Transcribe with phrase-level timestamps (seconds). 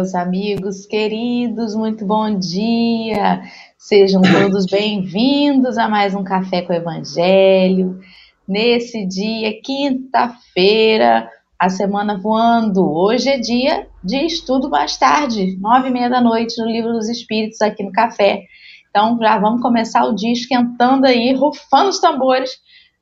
[0.00, 3.42] Meus amigos queridos, muito bom dia.
[3.76, 8.00] Sejam todos bem-vindos a mais um Café com o Evangelho.
[8.48, 12.90] Nesse dia, quinta-feira, a semana voando.
[12.90, 17.10] Hoje é dia de estudo mais tarde, nove e meia da noite, no Livro dos
[17.10, 18.44] Espíritos, aqui no Café.
[18.88, 22.52] Então, já vamos começar o dia esquentando aí, rufando os tambores,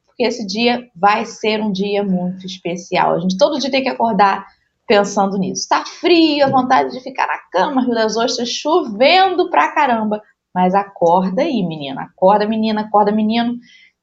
[0.05, 3.15] porque esse dia vai ser um dia muito especial.
[3.15, 4.45] A gente todo dia tem que acordar
[4.88, 5.62] pensando nisso.
[5.62, 10.23] Está frio, vontade de ficar na cama, Rio das Ostras, chovendo pra caramba.
[10.52, 12.02] Mas acorda aí, menina.
[12.02, 13.55] Acorda, menina, acorda, menino.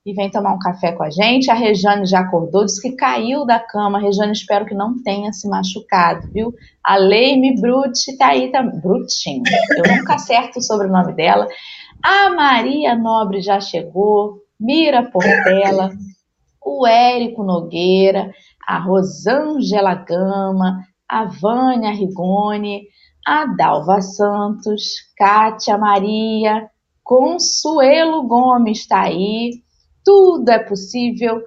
[0.06, 1.50] E vem tomar um café com a gente.
[1.50, 4.00] A Rejane já acordou, disse que caiu da cama.
[4.00, 6.54] Rejane, espero que não tenha se machucado, viu?
[6.84, 8.80] A Leime Brute tá aí também.
[8.80, 9.42] Brutinho.
[9.72, 11.48] Eu nunca acerto o sobrenome dela.
[12.04, 14.38] A Maria Nobre já chegou.
[14.60, 15.90] Mira Portela.
[16.64, 18.32] O Érico Nogueira
[18.68, 22.84] a Rosângela Gama, a Vânia Rigoni,
[23.26, 24.84] a Dalva Santos,
[25.18, 26.70] Kátia Maria,
[27.04, 29.62] Consuelo Gomes está aí.
[30.04, 31.42] Tudo é possível.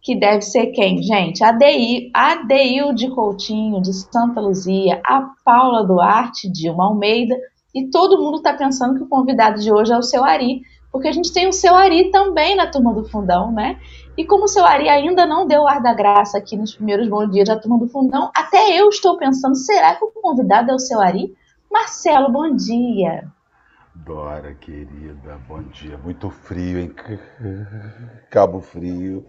[0.00, 1.42] Que deve ser quem, gente?
[1.42, 7.34] A Deilde Coutinho, de Santa Luzia, a Paula Duarte, Dilma Almeida,
[7.74, 11.08] e todo mundo está pensando que o convidado de hoje é o seu Ari, porque
[11.08, 13.78] a gente tem o seu Ari também na turma do fundão, né?
[14.18, 17.06] E como o seu Ari ainda não deu o ar da graça aqui nos primeiros
[17.06, 20.74] bons dias da turma do fundão, até eu estou pensando, será que o convidado é
[20.74, 21.36] o seu Ari?
[21.70, 23.30] Marcelo, bom dia.
[23.94, 25.96] Dora, querida, bom dia.
[25.98, 26.92] Muito frio, hein?
[28.28, 29.24] Cabo Frio.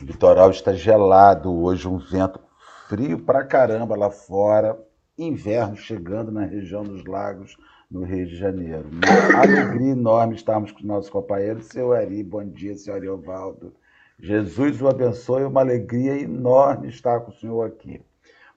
[0.00, 2.40] O litoral está gelado hoje, um vento
[2.88, 4.82] frio pra caramba lá fora.
[5.18, 7.54] Inverno chegando na região dos lagos
[7.90, 8.88] no Rio de Janeiro.
[8.90, 11.66] Uma alegria enorme estarmos com os nossos companheiros.
[11.66, 13.74] Seu Ari, bom dia, senhor Ariovaldo.
[14.22, 18.00] Jesus o abençoe, uma alegria enorme estar com o senhor aqui.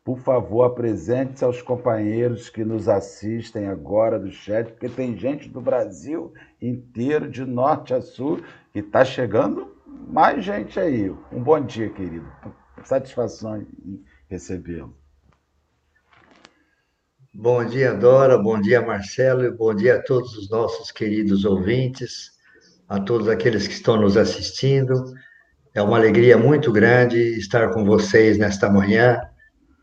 [0.03, 5.59] Por favor, apresente-se aos companheiros que nos assistem agora do chat, porque tem gente do
[5.59, 6.31] Brasil
[6.61, 8.43] inteiro, de norte a sul,
[8.75, 11.09] e está chegando mais gente aí.
[11.31, 12.31] Um bom dia, querido.
[12.83, 14.95] Satisfação em recebê-lo.
[17.33, 22.33] Bom dia, Dora, bom dia, Marcelo, e bom dia a todos os nossos queridos ouvintes,
[22.87, 24.93] a todos aqueles que estão nos assistindo.
[25.75, 29.19] É uma alegria muito grande estar com vocês nesta manhã,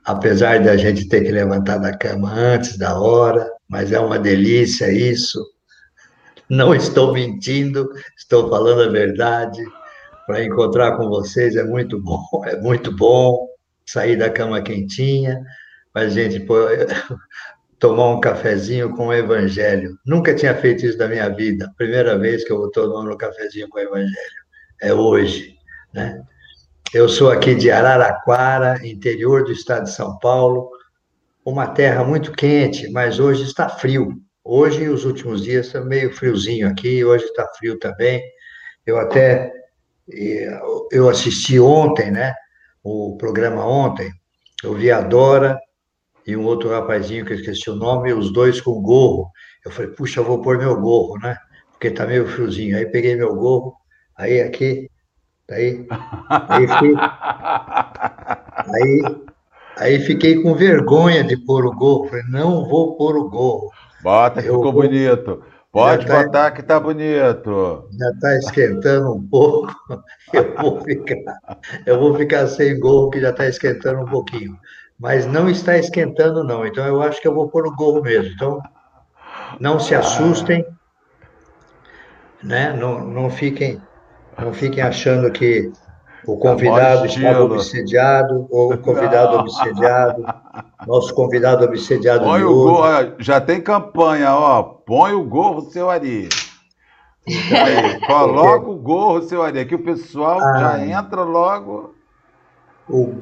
[0.07, 4.19] apesar de a gente ter que levantar da cama antes da hora, mas é uma
[4.19, 5.45] delícia isso.
[6.49, 9.63] Não estou mentindo, estou falando a verdade.
[10.27, 13.47] Para encontrar com vocês é muito bom, é muito bom
[13.85, 15.39] sair da cama quentinha
[15.93, 16.55] para a gente pô,
[17.79, 19.99] tomar um cafezinho com o Evangelho.
[20.07, 21.71] Nunca tinha feito isso da minha vida.
[21.77, 24.43] Primeira vez que eu vou tomando um cafezinho com o Evangelho.
[24.81, 25.61] É hoje.
[25.93, 26.23] Né?
[26.93, 30.71] Eu sou aqui de Araraquara, interior do estado de São Paulo.
[31.45, 34.13] Uma terra muito quente, mas hoje está frio.
[34.45, 37.05] Hoje, os últimos dias, está meio friozinho aqui.
[37.05, 38.23] Hoje está frio também.
[38.87, 39.53] Eu até
[40.91, 42.35] eu assisti ontem, né?
[42.83, 44.11] O programa ontem.
[44.63, 45.59] Eu vi a Dora
[46.27, 49.31] e um outro rapazinho que eu esqueci o nome, os dois com gorro.
[49.65, 51.37] Eu falei, puxa, eu vou pôr meu gorro, né?
[51.71, 52.77] Porque tá meio friozinho.
[52.77, 53.75] Aí peguei meu gorro,
[54.17, 54.89] aí aqui,
[55.53, 55.87] aí,
[56.49, 56.95] aí, fiquei,
[58.75, 59.17] aí,
[59.79, 62.09] aí fiquei com vergonha de pôr o gorro.
[62.09, 63.71] Falei, não vou pôr o gorro.
[64.03, 64.83] Bota que eu ficou vou...
[64.83, 65.43] bonito.
[65.71, 67.89] Pode tá, botar que tá bonito.
[67.99, 69.75] Já está esquentando um pouco.
[70.33, 71.39] Eu vou ficar,
[71.85, 74.59] eu vou ficar sem gorro que já está esquentando um pouquinho
[75.03, 76.65] mas não está esquentando, não.
[76.65, 78.33] Então, eu acho que eu vou pôr o gorro mesmo.
[78.33, 78.63] Então,
[79.59, 80.65] não se assustem,
[82.41, 82.73] né?
[82.73, 83.83] Não, não, fiquem,
[84.39, 85.73] não fiquem achando que
[86.27, 90.25] o convidado está obsediado, ou o convidado obsediado,
[90.87, 92.25] nosso convidado obsediado.
[92.25, 94.63] Põe o gorro, já tem campanha, ó.
[94.63, 96.29] Põe o gorro, seu Ari.
[97.27, 100.59] Aí, coloca o gorro, seu Ari, que o pessoal ah.
[100.59, 101.95] já entra logo.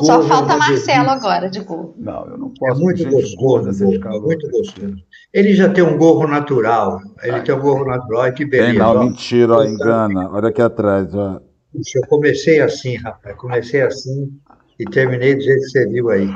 [0.03, 1.95] Só falta Marcelo agora de gorro.
[1.97, 2.81] Não, eu não é posso.
[2.81, 3.85] É muito gostoso,
[4.21, 4.97] muito gostoso.
[5.33, 6.99] Ele já tem um gorro natural.
[7.23, 8.23] Ele Ai, tem um gorro natural.
[8.23, 8.71] Ai, que beleza.
[8.71, 10.29] Tem não, mentira, ó, engana.
[10.33, 11.15] Olha aqui atrás.
[11.15, 11.41] Ó.
[11.73, 13.37] Puxa, eu comecei assim, rapaz.
[13.37, 14.33] Comecei assim
[14.81, 16.29] e terminei do jeito que você viu aí.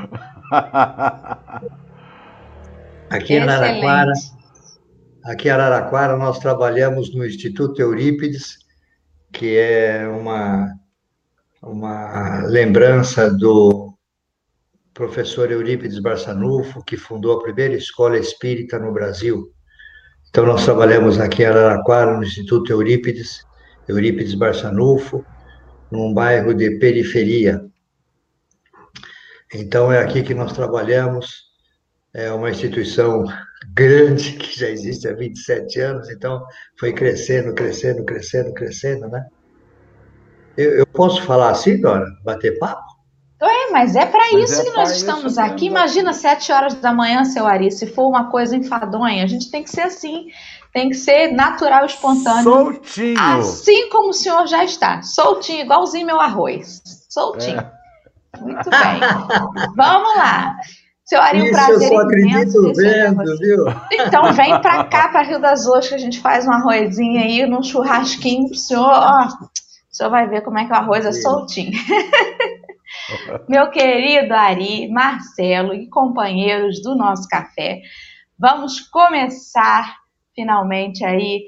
[3.10, 4.12] Aqui em Araraquara,
[5.24, 8.58] aqui em Araraquara, nós trabalhamos no Instituto Eurípides,
[9.32, 10.74] que é uma
[11.66, 13.94] uma lembrança do
[14.92, 19.52] professor Eurípides Barçanufo, que fundou a primeira escola espírita no Brasil.
[20.28, 23.44] Então, nós trabalhamos aqui em Araraquara, no Instituto Eurípides,
[23.88, 25.24] Eurípides Barçanufo,
[25.90, 27.64] num bairro de periferia.
[29.52, 31.44] Então, é aqui que nós trabalhamos
[32.14, 33.24] é uma instituição
[33.74, 36.44] grande que já existe há 27 anos, então
[36.78, 39.26] foi crescendo, crescendo, crescendo, crescendo, né?
[40.56, 42.06] Eu, eu posso falar assim, Dora?
[42.24, 42.94] Bater papo?
[43.42, 45.66] É, mas é para isso é que nós estamos aqui.
[45.66, 49.62] Imagina sete horas da manhã, seu Ari, se for uma coisa enfadonha, a gente tem
[49.62, 50.28] que ser assim,
[50.72, 52.42] tem que ser natural, espontâneo.
[52.42, 53.20] Soltinho.
[53.20, 56.80] Assim como o senhor já está, soltinho, igualzinho meu arroz.
[57.10, 57.60] Soltinho.
[57.60, 58.40] É.
[58.40, 59.00] Muito bem.
[59.76, 60.56] Vamos lá.
[61.04, 63.66] Seu Ari, um prazer eu só acredito vendo, viu?
[63.92, 67.46] Então vem para cá, para Rio das Ostras, que a gente faz um arrozinho aí,
[67.46, 68.88] num churrasquinho pro senhor.
[68.88, 69.28] Ó,
[69.96, 71.72] senhor vai ver como é que o arroz é soltinho.
[73.48, 77.80] Meu querido Ari, Marcelo e companheiros do nosso café,
[78.38, 79.96] vamos começar
[80.34, 81.44] finalmente aí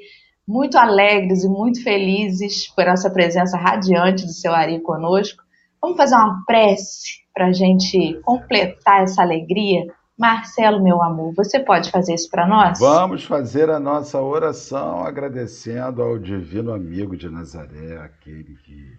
[0.46, 5.43] muito alegres e muito felizes por essa presença radiante do seu Ari conosco.
[5.81, 9.84] Vamos fazer uma prece para a gente completar essa alegria?
[10.19, 12.79] Marcelo, meu amor, você pode fazer isso para nós?
[12.79, 18.99] Vamos fazer a nossa oração agradecendo ao divino amigo de Nazaré, aquele que,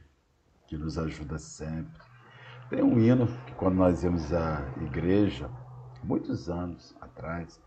[0.67, 2.07] que nos ajuda sempre
[2.69, 5.49] tem um hino que quando nós íamos à igreja,
[6.03, 7.61] muitos anos atrás,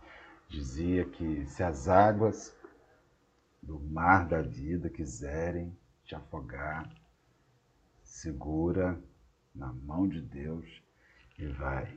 [0.48, 2.54] dizia que se as águas
[3.62, 5.74] do mar da vida quiserem
[6.04, 6.86] te afogar,
[8.02, 9.00] segura
[9.54, 10.66] na mão de Deus
[11.38, 11.88] e vai.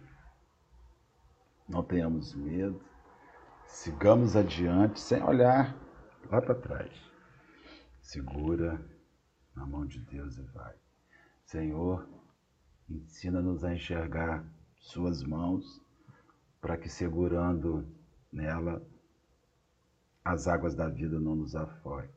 [1.68, 2.82] Não tenhamos medo,
[3.66, 5.76] sigamos adiante sem olhar
[6.30, 6.92] lá para trás.
[8.02, 8.84] Segura
[9.56, 10.76] na mão de Deus e vai.
[11.46, 12.08] Senhor,
[12.90, 14.46] Ensina-nos a enxergar
[14.76, 15.82] Suas mãos,
[16.60, 17.88] para que segurando
[18.32, 18.86] nela
[20.26, 22.10] as águas da vida não nos afoguem.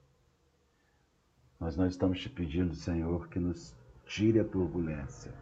[1.60, 5.32] Nós não estamos te pedindo, Senhor, que nos tire a turbulência,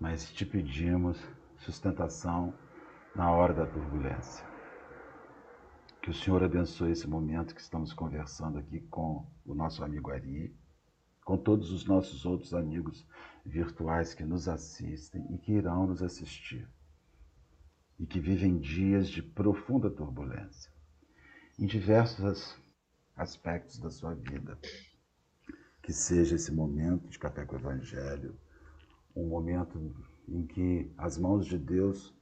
[0.00, 1.18] mas te pedimos
[1.58, 2.52] sustentação
[3.14, 4.44] na hora da turbulência.
[6.02, 10.54] Que o Senhor abençoe esse momento que estamos conversando aqui com o nosso amigo Ari,
[11.24, 13.06] com todos os nossos outros amigos
[13.46, 16.68] virtuais que nos assistem e que irão nos assistir,
[17.98, 20.70] e que vivem dias de profunda turbulência,
[21.58, 22.58] em diversos
[23.16, 24.58] aspectos da sua vida.
[25.80, 28.34] Que seja esse momento de café com o Evangelho,
[29.14, 29.94] um momento
[30.28, 32.12] em que as mãos de Deus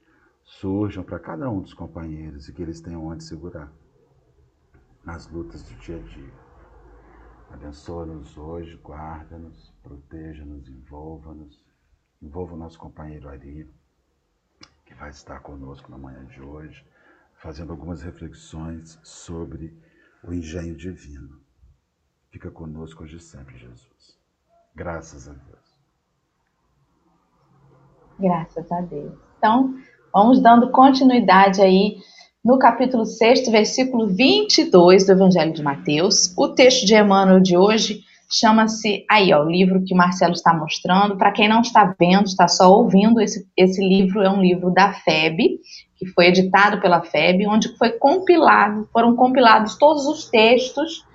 [0.43, 3.71] surjam para cada um dos companheiros e que eles tenham onde segurar
[5.03, 6.33] nas lutas do dia a dia.
[7.51, 11.63] Abençoa-nos hoje, guarda-nos, proteja-nos, envolva-nos.
[12.21, 13.69] Envolva o nosso companheiro Ari,
[14.85, 16.85] que vai estar conosco na manhã de hoje,
[17.35, 19.77] fazendo algumas reflexões sobre
[20.23, 21.41] o engenho divino.
[22.31, 24.17] Fica conosco hoje e sempre, Jesus.
[24.73, 25.79] Graças a Deus.
[28.17, 29.19] Graças a Deus.
[29.37, 29.77] Então,
[30.13, 31.97] vamos dando continuidade aí
[32.45, 36.33] no capítulo 6, versículo 22 do Evangelho de Mateus.
[36.37, 40.53] O texto de Emmanuel de hoje chama-se aí, ó, o livro que o Marcelo está
[40.53, 41.17] mostrando.
[41.17, 44.93] Para quem não está vendo, está só ouvindo, esse, esse livro é um livro da
[44.93, 45.59] FEB,
[45.97, 51.05] que foi editado pela FEB, onde foi compilado, foram compilados todos os textos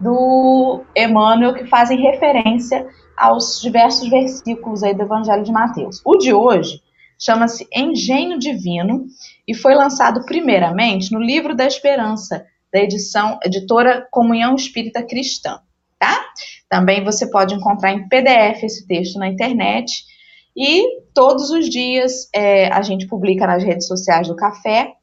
[0.00, 6.00] do Emmanuel que fazem referência aos diversos versículos aí do Evangelho de Mateus.
[6.04, 6.80] O de hoje
[7.18, 9.06] chama-se Engenho Divino
[9.46, 15.60] e foi lançado primeiramente no Livro da Esperança, da edição editora Comunhão Espírita Cristã,
[15.98, 16.24] tá?
[16.68, 20.04] Também você pode encontrar em PDF esse texto na internet
[20.56, 24.94] e todos os dias é, a gente publica nas redes sociais do Café,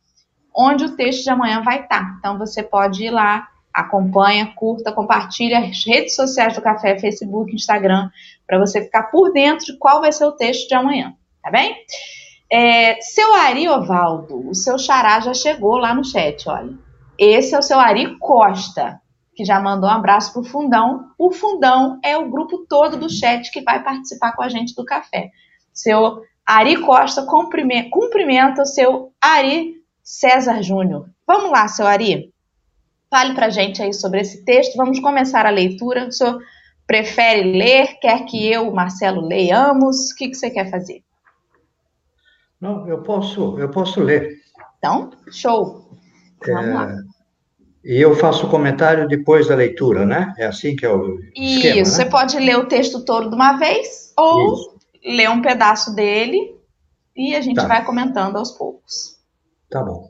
[0.55, 1.99] onde o texto de amanhã vai estar.
[1.99, 2.15] Tá.
[2.19, 8.09] Então você pode ir lá, acompanha, curta, compartilha as redes sociais do Café, Facebook, Instagram,
[8.45, 11.75] para você ficar por dentro de qual vai ser o texto de amanhã tá bem?
[12.51, 16.77] É, seu Ari Ovaldo, o seu xará já chegou lá no chat, olha.
[17.17, 18.99] Esse é o seu Ari Costa,
[19.35, 21.09] que já mandou um abraço pro Fundão.
[21.17, 24.85] O Fundão é o grupo todo do chat que vai participar com a gente do
[24.85, 25.29] café.
[25.73, 31.09] Seu Ari Costa cumprimenta, cumprimenta o seu Ari César Júnior.
[31.25, 32.31] Vamos lá, seu Ari.
[33.09, 34.75] Fale pra gente aí sobre esse texto.
[34.75, 36.07] Vamos começar a leitura.
[36.07, 36.39] O senhor
[36.85, 37.99] prefere ler?
[37.99, 40.11] Quer que eu, Marcelo, leiamos?
[40.11, 41.03] O que, que você quer fazer?
[42.63, 44.37] Não, eu posso, eu posso ler.
[44.77, 45.99] Então, show.
[46.47, 46.95] Vamos é, lá.
[47.83, 50.33] E eu faço o comentário depois da leitura, né?
[50.37, 51.83] É assim que é o Isso, esquema, né?
[51.83, 54.77] você pode ler o texto todo de uma vez ou Isso.
[55.03, 56.57] ler um pedaço dele
[57.13, 57.67] e a gente tá.
[57.67, 59.17] vai comentando aos poucos.
[59.69, 60.09] Tá bom.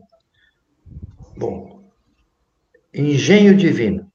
[1.35, 1.81] Bom.
[2.93, 4.05] Engenho divino.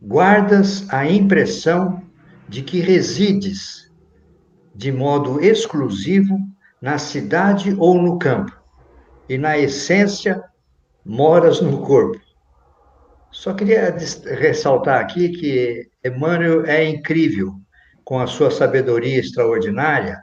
[0.00, 2.00] Guardas a impressão
[2.48, 3.90] de que resides
[4.72, 6.38] de modo exclusivo
[6.86, 8.56] na cidade ou no campo,
[9.28, 10.40] e na essência
[11.04, 12.20] moras no corpo.
[13.32, 13.92] Só queria
[14.38, 17.54] ressaltar aqui que Emmanuel é incrível
[18.04, 20.22] com a sua sabedoria extraordinária.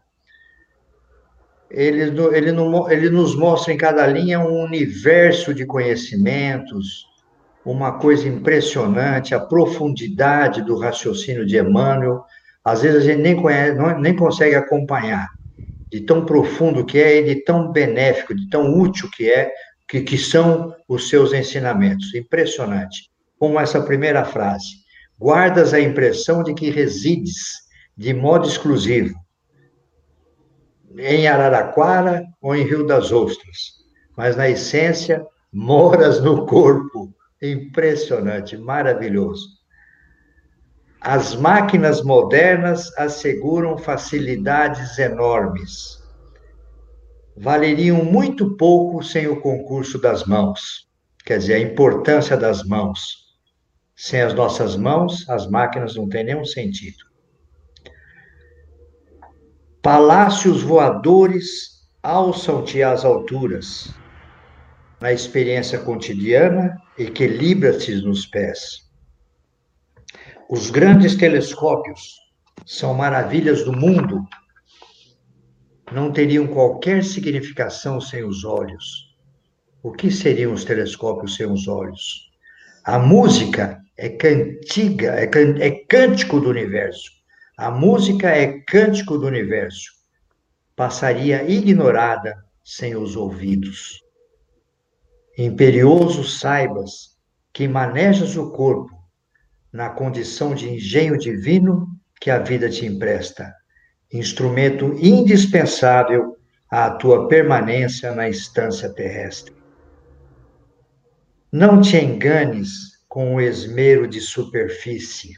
[1.70, 2.04] Ele,
[2.34, 2.52] ele,
[2.90, 7.06] ele nos mostra em cada linha um universo de conhecimentos,
[7.66, 12.24] uma coisa impressionante, a profundidade do raciocínio de Emmanuel.
[12.64, 15.28] Às vezes a gente nem, conhece, nem consegue acompanhar,
[15.94, 19.54] de tão profundo que é e de tão benéfico, de tão útil que é,
[19.88, 22.16] que, que são os seus ensinamentos.
[22.16, 23.12] Impressionante.
[23.38, 24.66] Como essa primeira frase:
[25.20, 27.62] guardas a impressão de que resides
[27.96, 29.14] de modo exclusivo
[30.98, 33.74] em Araraquara ou em Rio das Ostras,
[34.18, 39.50] mas na essência moras no corpo Impressionante, maravilhoso.
[41.06, 46.02] As máquinas modernas asseguram facilidades enormes.
[47.36, 50.88] Valeriam muito pouco sem o concurso das mãos.
[51.26, 53.18] Quer dizer, a importância das mãos.
[53.94, 57.04] Sem as nossas mãos, as máquinas não têm nenhum sentido.
[59.82, 63.94] Palácios voadores alçam-te às alturas.
[65.02, 68.93] Na experiência cotidiana, equilibra-te nos pés.
[70.56, 72.14] Os grandes telescópios
[72.64, 74.24] são maravilhas do mundo,
[75.92, 79.18] não teriam qualquer significação sem os olhos.
[79.82, 82.30] O que seriam os telescópios sem os olhos?
[82.86, 85.28] A música é cantiga, é,
[85.60, 87.10] é cântico do universo.
[87.58, 89.92] A música é cântico do universo.
[90.76, 94.04] Passaria ignorada sem os ouvidos.
[95.36, 97.18] Imperioso saibas
[97.52, 99.02] que manejas o corpo
[99.74, 101.88] na condição de engenho divino
[102.22, 103.52] que a vida te empresta,
[104.12, 106.38] instrumento indispensável
[106.70, 109.56] à tua permanência na instância terrestre.
[111.52, 115.36] Não te enganes com o esmero de superfície.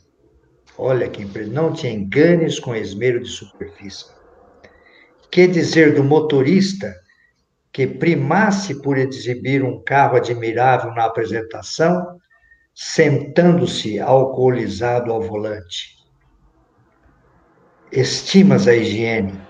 [0.77, 4.05] Olha que não te enganes com o esmero de superfície.
[5.31, 6.93] Que dizer do motorista
[7.71, 12.17] que primasse por exibir um carro admirável na apresentação,
[12.75, 15.95] sentando-se alcoolizado ao volante.
[17.91, 19.41] Estimas a higiene.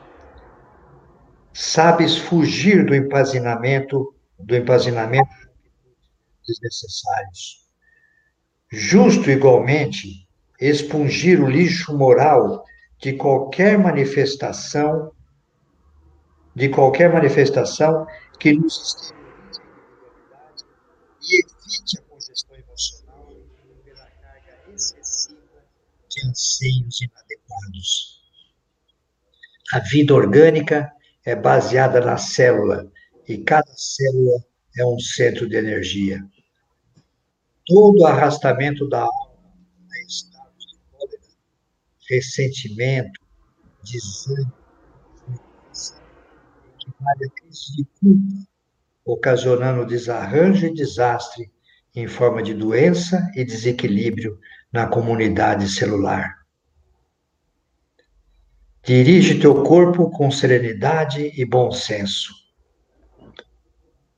[1.52, 5.30] Sabes fugir do empazinamento, do empazinamento
[6.48, 7.68] desnecessários.
[8.72, 10.28] Justo igualmente
[10.62, 12.64] expungir o lixo moral
[13.00, 15.12] de qualquer manifestação
[16.56, 18.08] de qualquer manifestação
[18.40, 19.14] que nos
[21.22, 22.15] e evite a
[26.26, 28.22] anseios inadequados.
[29.74, 30.92] A vida orgânica
[31.26, 32.92] é baseada na célula
[33.28, 34.44] e cada célula
[34.78, 36.24] é um centro de energia.
[37.66, 39.32] Todo arrastamento da alma
[39.92, 41.22] a estados de cólera,
[42.10, 43.20] ressentimento,
[43.84, 44.54] desânimo,
[46.76, 48.48] equivale a crise de culpa,
[49.04, 51.52] ocasionando desarranjo e desastre
[51.96, 54.40] em forma de doença e desequilíbrio
[54.76, 56.36] na comunidade celular.
[58.84, 62.34] Dirige teu corpo com serenidade e bom senso.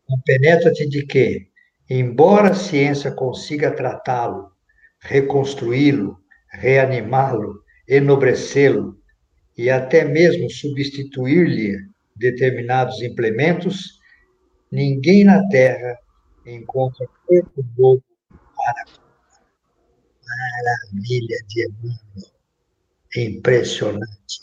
[0.08, 1.48] Compenetra-te de que,
[1.88, 4.52] embora a ciência consiga tratá-lo,
[5.00, 6.18] reconstruí-lo,
[6.52, 8.98] reanimá-lo, enobrecê-lo
[9.56, 11.78] e até mesmo substituir-lhe
[12.16, 14.00] determinados implementos,
[14.72, 16.00] ninguém na Terra
[16.48, 18.04] encontra corpo novo
[18.56, 19.07] para
[20.28, 21.98] maravilha de Emmanuel.
[23.16, 24.42] Impressionante.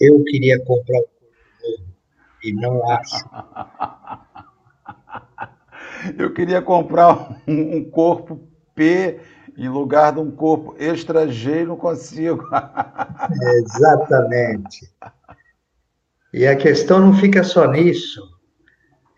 [0.00, 1.20] Eu queria comprar um corpo
[1.62, 1.94] novo
[2.42, 3.28] e não acho.
[6.16, 9.20] Eu queria comprar um corpo P
[9.56, 12.42] em lugar de um corpo extra G e não consigo.
[13.58, 14.90] Exatamente.
[16.32, 18.22] E a questão não fica só nisso.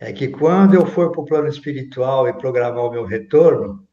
[0.01, 3.87] É que quando eu for para o plano espiritual e programar o meu retorno,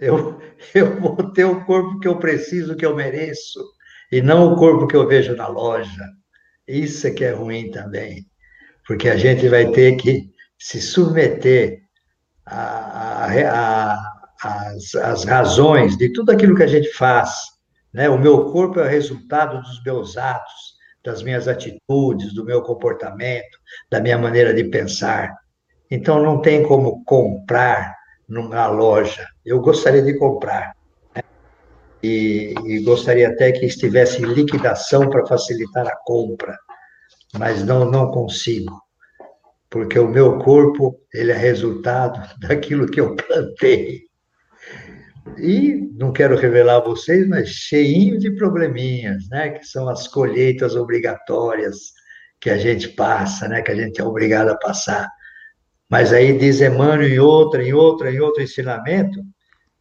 [0.00, 0.40] eu,
[0.74, 3.60] eu vou ter o corpo que eu preciso, que eu mereço,
[4.10, 6.04] e não o corpo que eu vejo na loja.
[6.66, 8.26] Isso é que é ruim também,
[8.86, 11.80] porque a gente vai ter que se submeter
[15.02, 17.30] às razões de tudo aquilo que a gente faz.
[17.92, 18.08] Né?
[18.08, 23.58] O meu corpo é o resultado dos meus atos das minhas atitudes, do meu comportamento,
[23.90, 25.34] da minha maneira de pensar.
[25.90, 27.96] Então, não tem como comprar
[28.30, 29.26] numa loja.
[29.44, 30.74] Eu gostaria de comprar.
[31.14, 31.22] Né?
[32.02, 36.56] E, e, gostaria até que estivesse em liquidação para facilitar a compra.
[37.36, 38.80] mas não, não consigo,
[39.68, 44.08] porque o meu corpo ele é resultado daquilo que eu plantei.
[45.38, 49.50] E não quero revelar a vocês, mas cheinho de probleminhas, né?
[49.50, 51.92] Que são as colheitas obrigatórias
[52.40, 53.60] que a gente passa, né?
[53.62, 55.08] Que a gente é obrigado a passar.
[55.90, 59.20] Mas aí diz Emmanuel em outra, em outra, em outro ensinamento,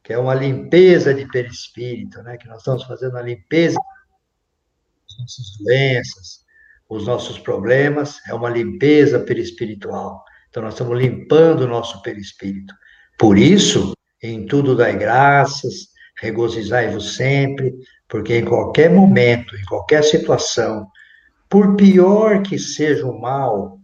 [0.04, 2.36] que é uma limpeza de perispírito, né?
[2.36, 3.78] Que nós estamos fazendo a limpeza
[5.08, 6.46] das nossas doenças,
[6.90, 10.24] os nossos problemas, é uma limpeza perispiritual.
[10.50, 12.74] Então nós estamos limpando o nosso perispírito.
[13.16, 15.90] Por isso, em tudo dai graças,
[16.20, 17.76] regozijai-vos sempre,
[18.08, 20.88] porque em qualquer momento, em qualquer situação,
[21.48, 23.80] por pior que seja o mal,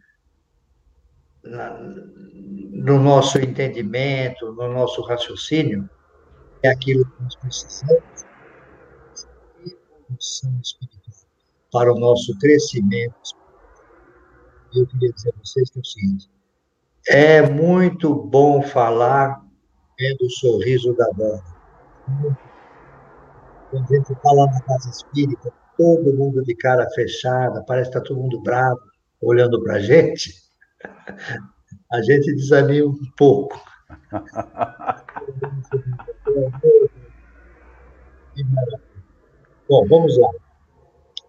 [2.45, 5.89] no nosso entendimento, no nosso raciocínio,
[6.63, 8.25] é aquilo que nós precisamos
[10.05, 10.95] evolução espiritual
[11.71, 13.15] para o nosso crescimento.
[14.73, 16.29] Eu queria dizer a vocês que é o seguinte:
[17.07, 19.41] é muito bom falar
[19.97, 21.43] vendo o sorriso da dona.
[23.71, 27.97] Quando a gente está lá na casa espírita, todo mundo de cara fechada, parece que
[27.97, 28.79] está todo mundo bravo,
[29.21, 30.33] olhando para a gente,
[31.95, 33.59] a gente desanima um pouco.
[39.69, 40.29] Bom, vamos lá.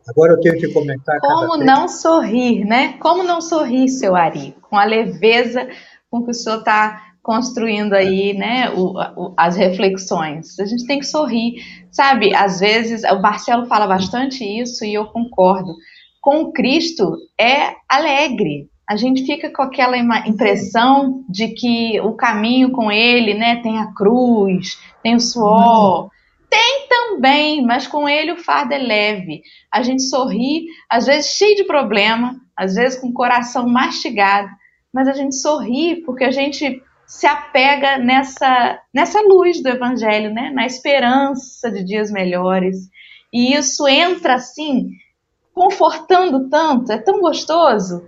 [0.08, 1.18] Agora eu tenho que comentar.
[1.20, 2.94] Como não sorrir, né?
[2.98, 4.56] Como não sorrir, seu Ari?
[4.62, 5.68] Com a leveza
[6.10, 10.60] com que o senhor está construindo aí, né, o, o, as reflexões.
[10.60, 11.56] A gente tem que sorrir,
[11.90, 12.32] sabe?
[12.32, 15.74] Às vezes, o Marcelo fala bastante isso e eu concordo.
[16.20, 18.70] Com Cristo é alegre.
[18.88, 19.96] A gente fica com aquela
[20.28, 26.10] impressão de que o caminho com ele, né, tem a cruz, tem o suor.
[26.48, 29.42] Tem também, mas com ele o fardo é leve.
[29.72, 34.48] A gente sorri, às vezes cheio de problema, às vezes com o coração mastigado,
[34.92, 40.50] mas a gente sorri porque a gente se apega nessa, nessa luz do Evangelho, né?
[40.50, 42.76] na esperança de dias melhores.
[43.32, 44.90] E isso entra assim,
[45.54, 48.06] confortando tanto, é tão gostoso,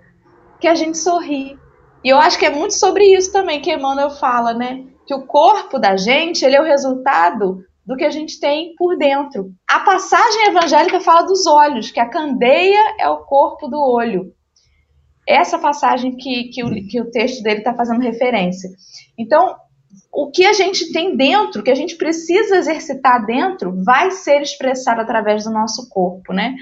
[0.60, 1.58] que a gente sorri.
[2.04, 4.84] E eu acho que é muito sobre isso também que Emmanuel fala, né?
[5.06, 8.96] Que o corpo da gente ele é o resultado do que a gente tem por
[8.96, 9.50] dentro.
[9.68, 14.32] A passagem evangélica fala dos olhos, que a candeia é o corpo do olho
[15.28, 18.70] essa passagem que, que, o, que o texto dele está fazendo referência.
[19.18, 19.54] Então,
[20.10, 25.02] o que a gente tem dentro, que a gente precisa exercitar dentro, vai ser expressado
[25.02, 26.56] através do nosso corpo, né?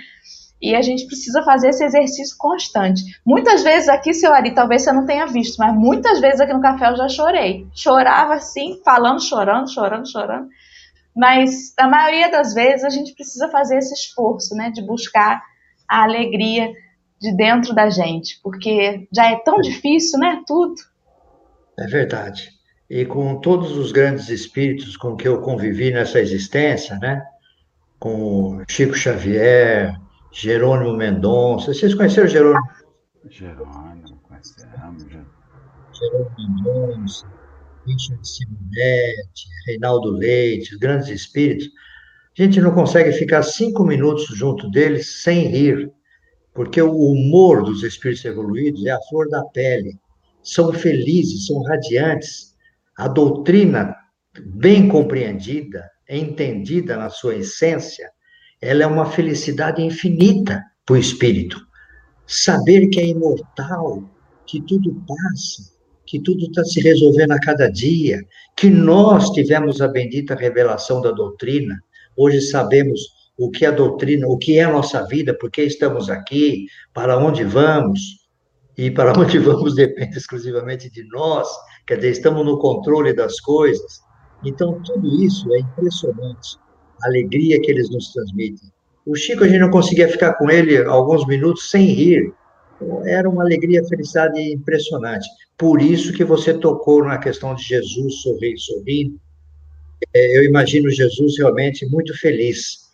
[0.61, 3.03] E a gente precisa fazer esse exercício constante.
[3.25, 6.63] Muitas vezes aqui, seu Ari, talvez você não tenha visto, mas muitas vezes aqui no
[6.63, 7.67] café eu já chorei.
[7.75, 10.49] Chorava assim, falando, chorando, chorando, chorando.
[11.15, 15.43] Mas a maioria das vezes a gente precisa fazer esse esforço, né, de buscar
[15.89, 16.73] a alegria
[17.21, 20.43] de dentro da gente, porque já é tão difícil, né?
[20.47, 20.75] Tudo.
[21.79, 22.51] É verdade.
[22.89, 27.23] E com todos os grandes espíritos com que eu convivi nessa existência, né?
[27.99, 29.99] Com Chico Xavier,
[30.33, 31.73] Jerônimo Mendonça.
[31.73, 32.67] Vocês conheceram Jerônimo?
[33.29, 35.07] Jerônimo, conhecemos.
[35.93, 37.27] Jerônimo Mendonça,
[37.87, 41.69] Richard Simonetti, Reinaldo Leite, os grandes espíritos.
[42.39, 45.91] A gente não consegue ficar cinco minutos junto deles sem rir
[46.57, 49.95] porque o humor dos espíritos evoluídos é a flor da pele.
[50.43, 52.57] São felizes, são radiantes.
[52.97, 53.95] A doutrina,
[54.43, 58.11] bem compreendida, entendida na sua essência,
[58.61, 61.61] ela é uma felicidade infinita para o espírito.
[62.27, 64.03] Saber que é imortal,
[64.47, 65.71] que tudo passa,
[66.07, 68.21] que tudo está se resolvendo a cada dia,
[68.57, 71.79] que nós tivemos a bendita revelação da doutrina,
[72.17, 73.01] hoje sabemos
[73.39, 76.67] o que é a doutrina, o que é a nossa vida, por que estamos aqui,
[76.95, 78.27] para onde vamos,
[78.79, 81.49] e para onde vamos depende exclusivamente de nós,
[81.87, 84.01] quer dizer, estamos no controle das coisas.
[84.45, 86.59] Então, tudo isso é impressionante,
[87.05, 88.71] alegria que eles nos transmitem.
[89.05, 92.33] O Chico, a gente não conseguia ficar com ele alguns minutos sem rir.
[93.05, 95.27] Era uma alegria, felicidade impressionante.
[95.57, 99.19] Por isso que você tocou na questão de Jesus sorrir, sorrindo.
[100.15, 102.87] É, eu imagino Jesus realmente muito feliz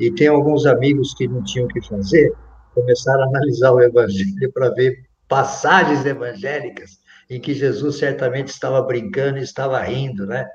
[0.00, 2.32] e tem alguns amigos que não tinham o que fazer,
[2.74, 9.38] começaram a analisar o Evangelho para ver passagens evangélicas em que Jesus certamente estava brincando
[9.38, 10.46] e estava rindo, né?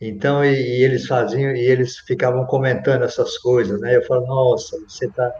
[0.00, 3.96] Então, e, e eles faziam, e eles ficavam comentando essas coisas, né?
[3.96, 5.30] Eu falo, nossa, você está,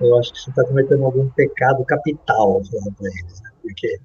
[0.00, 3.50] eu acho que você está cometendo algum pecado capital, para eles, né?
[3.62, 3.98] porque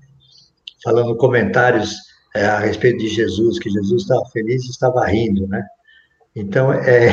[0.83, 1.97] falando comentários
[2.35, 5.65] é, a respeito de Jesus, que Jesus estava feliz e estava rindo, né?
[6.35, 7.07] Então, é,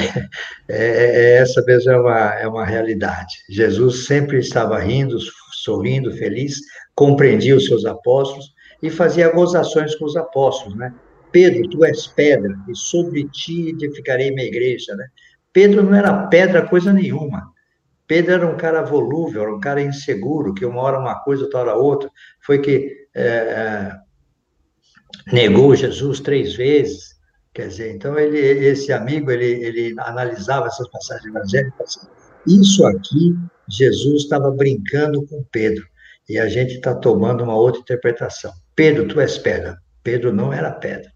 [0.68, 3.34] é, é, essa mesmo é uma, é uma realidade.
[3.48, 5.18] Jesus sempre estava rindo,
[5.64, 6.60] sorrindo, feliz,
[6.94, 10.92] compreendia os seus apóstolos e fazia gozações com os apóstolos, né?
[11.32, 15.06] Pedro, tu és pedra, e sobre ti edificarei minha igreja, né?
[15.52, 17.50] Pedro não era pedra coisa nenhuma.
[18.06, 21.60] Pedro era um cara volúvel, era um cara inseguro, que uma hora uma coisa, outra
[21.60, 22.10] hora outra.
[22.40, 23.96] Foi que é, é,
[25.32, 27.12] negou Jesus três vezes.
[27.54, 31.80] Quer dizer, então ele, esse amigo, ele, ele analisava essas passagens evangélicas.
[31.80, 33.34] Assim, Isso aqui,
[33.68, 35.86] Jesus estava brincando com Pedro.
[36.28, 38.52] E a gente está tomando uma outra interpretação.
[38.74, 39.76] Pedro, tu és pedra.
[40.02, 41.10] Pedro não era pedra.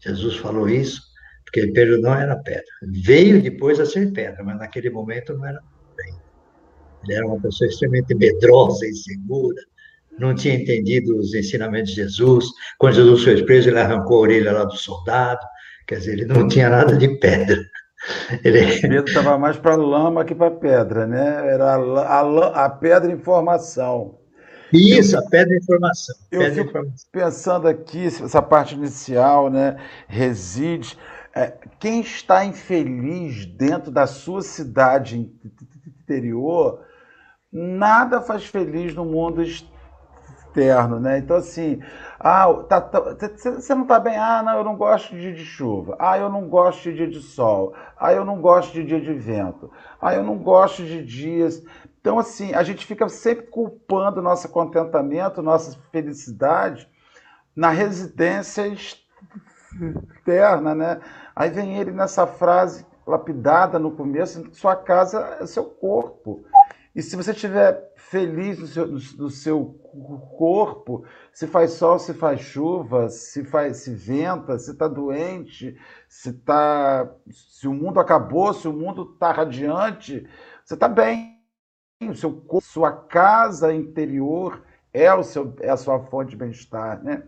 [0.00, 1.10] Jesus falou isso
[1.44, 2.64] porque Pedro não era pedra.
[2.82, 5.60] Veio depois a ser pedra, mas naquele momento não era
[7.04, 9.62] ele era uma pessoa extremamente medrosa, insegura,
[10.18, 12.46] não tinha entendido os ensinamentos de Jesus.
[12.78, 15.40] Quando Jesus foi preso, ele arrancou a orelha lá do soldado.
[15.86, 17.58] Quer dizer, ele não tinha nada de pedra.
[18.44, 18.80] Ele...
[18.80, 21.52] Pedro estava mais para lama que para pedra, né?
[21.52, 24.19] Era a, a, a pedra informação.
[24.72, 26.14] Isso, a pedra informação.
[26.30, 27.08] Eu pedra informação.
[27.10, 29.76] pensando aqui, essa parte inicial, né?
[30.06, 30.96] Reside.
[31.34, 35.30] É, quem está infeliz dentro da sua cidade
[35.86, 36.84] interior
[37.52, 41.18] nada faz feliz no mundo externo, né?
[41.18, 41.80] Então, assim,
[42.18, 44.16] ah, tá, tá, você não tá bem?
[44.16, 45.96] Ah, não, eu não gosto de dia de chuva.
[45.98, 47.74] Ah, eu não gosto de dia de sol.
[47.98, 49.70] Ah, eu não gosto de dia de vento.
[50.00, 51.62] Ah, eu não gosto de dias.
[52.00, 56.88] Então, assim, a gente fica sempre culpando nosso contentamento, nossa felicidade
[57.54, 61.00] na residência externa, né?
[61.36, 66.44] Aí vem ele nessa frase lapidada no começo, sua casa é seu corpo.
[66.94, 69.64] E se você estiver feliz no seu, no seu,
[70.36, 75.76] corpo, se faz sol, se faz chuva, se faz se venta, se está doente,
[76.08, 80.26] se tá, se o mundo acabou, se o mundo está radiante,
[80.64, 81.39] você está bem.
[82.08, 87.02] O seu corpo, sua casa interior é o seu é a sua fonte de bem-estar,
[87.02, 87.24] né?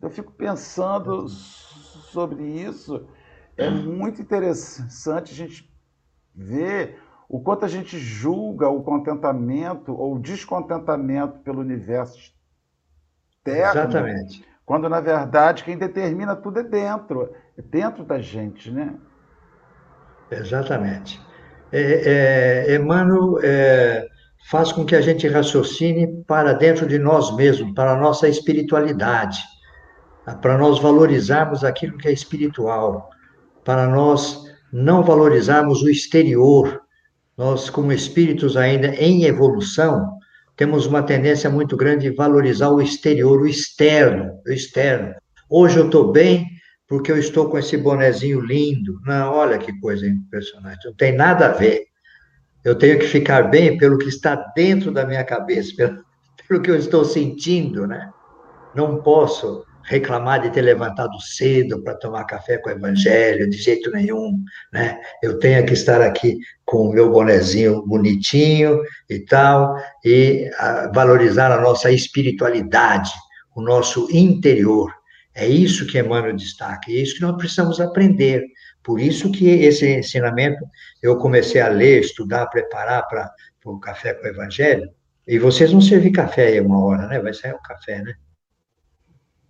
[0.00, 3.08] Eu fico pensando sobre isso.
[3.56, 5.72] É muito interessante a gente
[6.32, 13.80] ver o quanto a gente julga o contentamento ou o descontentamento pelo universo externo.
[13.80, 14.46] Exatamente.
[14.64, 18.94] Quando, na verdade, quem determina tudo é dentro, é dentro da gente, né?
[20.30, 21.20] Exatamente.
[21.76, 24.06] É, é, Emmanuel é,
[24.48, 29.42] faz com que a gente raciocine para dentro de nós mesmos, para a nossa espiritualidade,
[30.40, 33.10] para nós valorizarmos aquilo que é espiritual,
[33.64, 36.80] para nós não valorizarmos o exterior,
[37.36, 40.16] nós, como espíritos ainda em evolução,
[40.56, 45.12] temos uma tendência muito grande de valorizar o exterior, o externo, o externo.
[45.50, 46.46] Hoje eu estou bem
[46.94, 49.00] porque eu estou com esse bonezinho lindo.
[49.04, 50.86] Não, olha que coisa impressionante.
[50.86, 51.86] Não tem nada a ver.
[52.62, 56.04] Eu tenho que ficar bem pelo que está dentro da minha cabeça, pelo,
[56.46, 58.08] pelo que eu estou sentindo, né?
[58.76, 63.90] Não posso reclamar de ter levantado cedo para tomar café com o evangelho, de jeito
[63.90, 64.38] nenhum,
[64.72, 65.00] né?
[65.20, 68.80] Eu tenho que estar aqui com o meu bonezinho bonitinho
[69.10, 73.10] e tal, e a, valorizar a nossa espiritualidade,
[73.56, 74.92] o nosso interior.
[75.34, 78.44] É isso que Emmanuel destaca, é isso que nós precisamos aprender.
[78.82, 80.64] Por isso que esse ensinamento
[81.02, 83.32] eu comecei a ler, estudar, preparar para
[83.64, 84.88] o café com o evangelho.
[85.26, 87.18] E vocês vão servir café aí uma hora, né?
[87.18, 88.14] Vai sair o café, né?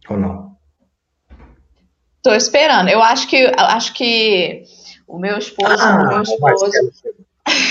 [0.08, 0.56] Ou não?
[2.16, 2.88] Estou esperando.
[2.88, 4.62] Eu acho que acho que
[5.06, 6.64] o meu esposo, ah, o meu esposo.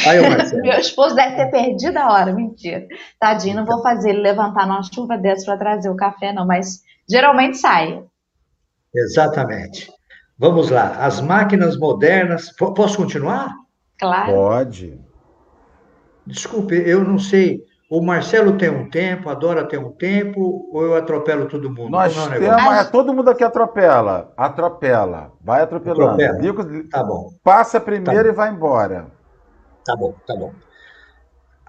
[0.06, 0.20] Aí,
[0.62, 2.86] meu esposo deve ter perdido a hora, mentira.
[3.20, 6.84] Tadinho, não vou fazer ele levantar numa chuva dessa para trazer o café, não, mas
[7.10, 8.04] geralmente sai.
[8.96, 9.92] Exatamente.
[10.38, 10.98] Vamos lá.
[11.00, 12.52] As máquinas modernas.
[12.56, 13.54] Posso continuar?
[14.00, 14.34] Claro.
[14.34, 15.00] Pode.
[16.26, 17.64] Desculpe, eu não sei.
[17.90, 21.92] O Marcelo tem um tempo, a Dora tem um tempo, ou eu atropelo todo mundo?
[21.92, 24.34] Nós é temos, é, todo mundo aqui atropela.
[24.36, 25.32] Atropela.
[25.40, 26.22] Vai atropelando.
[26.24, 26.84] Atropela.
[26.90, 27.30] tá bom.
[27.44, 29.08] Passa primeiro tá e vai embora.
[29.86, 30.52] Tá bom, tá bom.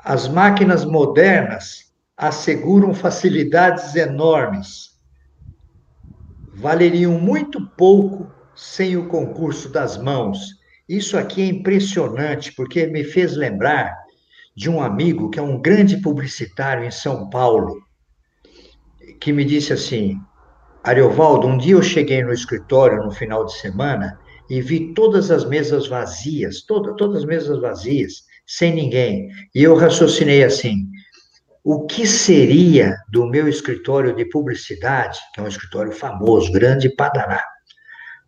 [0.03, 4.94] As máquinas modernas asseguram facilidades enormes.
[6.57, 10.39] Valeriam muito pouco sem o concurso das mãos.
[10.89, 13.95] Isso aqui é impressionante, porque me fez lembrar
[14.55, 17.83] de um amigo que é um grande publicitário em São Paulo,
[19.21, 20.21] que me disse assim:
[20.83, 25.45] Ariovaldo, um dia eu cheguei no escritório no final de semana e vi todas as
[25.45, 29.29] mesas vazias, toda, todas as mesas vazias, sem ninguém.
[29.55, 30.87] E eu raciocinei assim:
[31.65, 37.43] o que seria do meu escritório de publicidade, que é um escritório famoso, grande Paraná?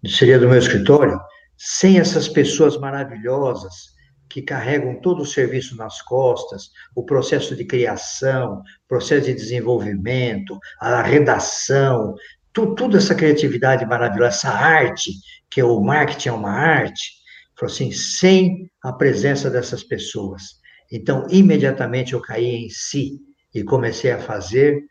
[0.07, 1.21] Seria do meu escritório
[1.55, 3.95] sem essas pessoas maravilhosas
[4.31, 11.03] que carregam todo o serviço nas costas, o processo de criação, processo de desenvolvimento, a
[11.03, 12.15] redação,
[12.55, 15.13] tudo, tudo essa criatividade maravilhosa, essa arte,
[15.51, 17.13] que é o marketing é uma arte,
[17.59, 20.43] falou assim, sem a presença dessas pessoas.
[20.91, 23.26] Então, imediatamente eu caí em si
[23.57, 24.85] e comecei a fazer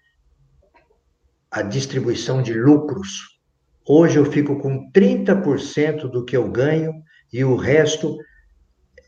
[1.51, 3.39] a distribuição de lucros.
[3.87, 6.91] Hoje eu fico com 30% do que eu ganho
[7.31, 8.17] e o resto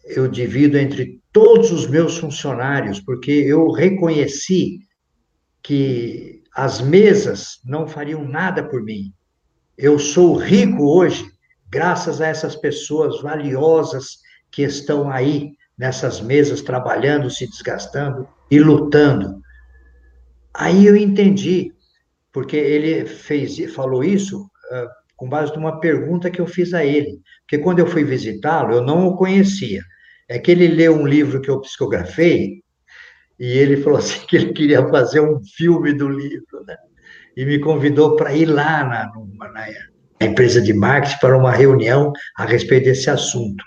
[0.06, 4.78] eu divido entre todos os meus funcionários, porque eu reconheci
[5.63, 9.12] que as mesas não fariam nada por mim.
[9.76, 11.26] Eu sou rico hoje
[11.67, 14.20] graças a essas pessoas valiosas
[14.52, 19.41] que estão aí nessas mesas trabalhando, se desgastando e lutando.
[20.58, 21.72] Aí eu entendi,
[22.34, 27.20] porque ele fez, falou isso uh, com base numa pergunta que eu fiz a ele.
[27.41, 29.82] Porque quando eu fui visitá-lo, eu não o conhecia
[30.28, 32.62] é que ele leu um livro que eu psicografei
[33.39, 36.76] e ele falou assim que ele queria fazer um filme do livro, né?
[37.36, 39.12] E me convidou para ir lá na,
[39.52, 39.67] na,
[40.20, 43.63] empresa de marketing para uma reunião a respeito desse assunto.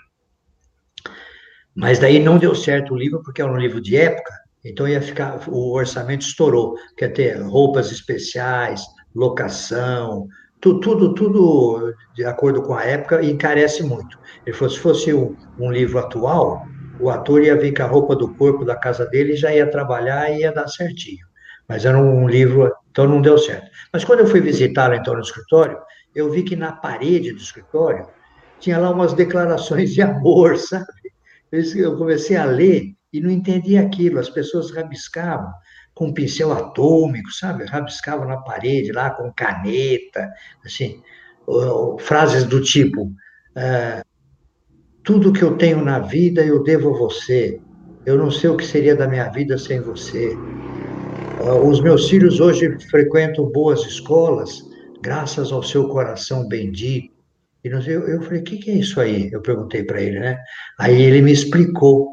[1.73, 5.01] Mas daí não deu certo o livro porque era um livro de época, então ia
[5.01, 8.81] ficar o orçamento estourou, quer ter roupas especiais,
[9.15, 10.27] locação,
[10.59, 14.19] tudo, tudo, tudo de acordo com a época encarece muito.
[14.45, 16.63] Ele falou, se fosse um, um, livro atual,
[16.99, 19.69] o ator ia vir com a roupa do corpo da casa dele e já ia
[19.69, 21.25] trabalhar e ia dar certinho.
[21.67, 23.69] Mas era um livro, então não deu certo.
[23.91, 25.79] Mas quando eu fui visitá-lo então no escritório,
[26.13, 28.07] eu vi que na parede do escritório
[28.59, 30.85] tinha lá umas declarações de amor, sabe?
[31.51, 34.19] Eu comecei a ler e não entendia aquilo.
[34.19, 35.51] As pessoas rabiscavam
[35.93, 37.65] com um pincel atômico, sabe?
[37.65, 40.31] Rabiscava na parede lá com caneta,
[40.65, 41.01] assim,
[41.99, 43.11] frases do tipo:
[43.55, 44.03] é,
[45.03, 47.59] tudo que eu tenho na vida eu devo a você.
[48.05, 50.35] Eu não sei o que seria da minha vida sem você.
[51.63, 54.63] Os meus filhos hoje frequentam boas escolas,
[55.01, 57.11] graças ao seu coração bendito.
[57.63, 59.29] E eu, eu falei, o que é isso aí?
[59.31, 60.39] Eu perguntei para ele, né?
[60.79, 62.09] Aí ele me explicou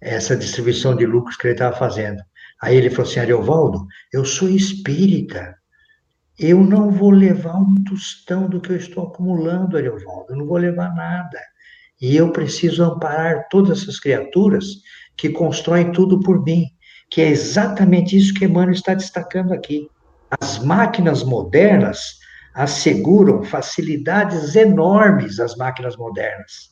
[0.00, 2.22] essa distribuição de lucros que ele estava fazendo.
[2.62, 5.56] Aí ele falou assim, Ariovaldo, eu sou espírita.
[6.38, 10.32] Eu não vou levar um tostão do que eu estou acumulando, Ariovaldo.
[10.32, 11.38] Eu não vou levar nada.
[12.00, 14.66] E eu preciso amparar todas essas criaturas
[15.16, 16.64] que constroem tudo por mim.
[17.10, 19.88] Que é exatamente isso que Emmanuel está destacando aqui.
[20.40, 22.18] As máquinas modernas
[22.54, 26.70] asseguram facilidades enormes às máquinas modernas,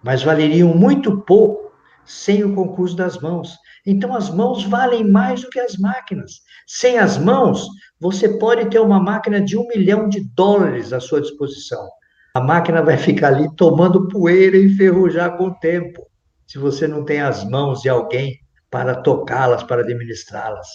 [0.00, 1.67] mas valeriam muito pouco
[2.08, 3.56] sem o concurso das mãos.
[3.86, 6.40] Então, as mãos valem mais do que as máquinas.
[6.66, 7.68] Sem as mãos,
[8.00, 11.86] você pode ter uma máquina de um milhão de dólares à sua disposição.
[12.34, 16.06] A máquina vai ficar ali tomando poeira e enferrujar com o tempo,
[16.46, 18.40] se você não tem as mãos de alguém
[18.70, 20.66] para tocá-las, para administrá-las.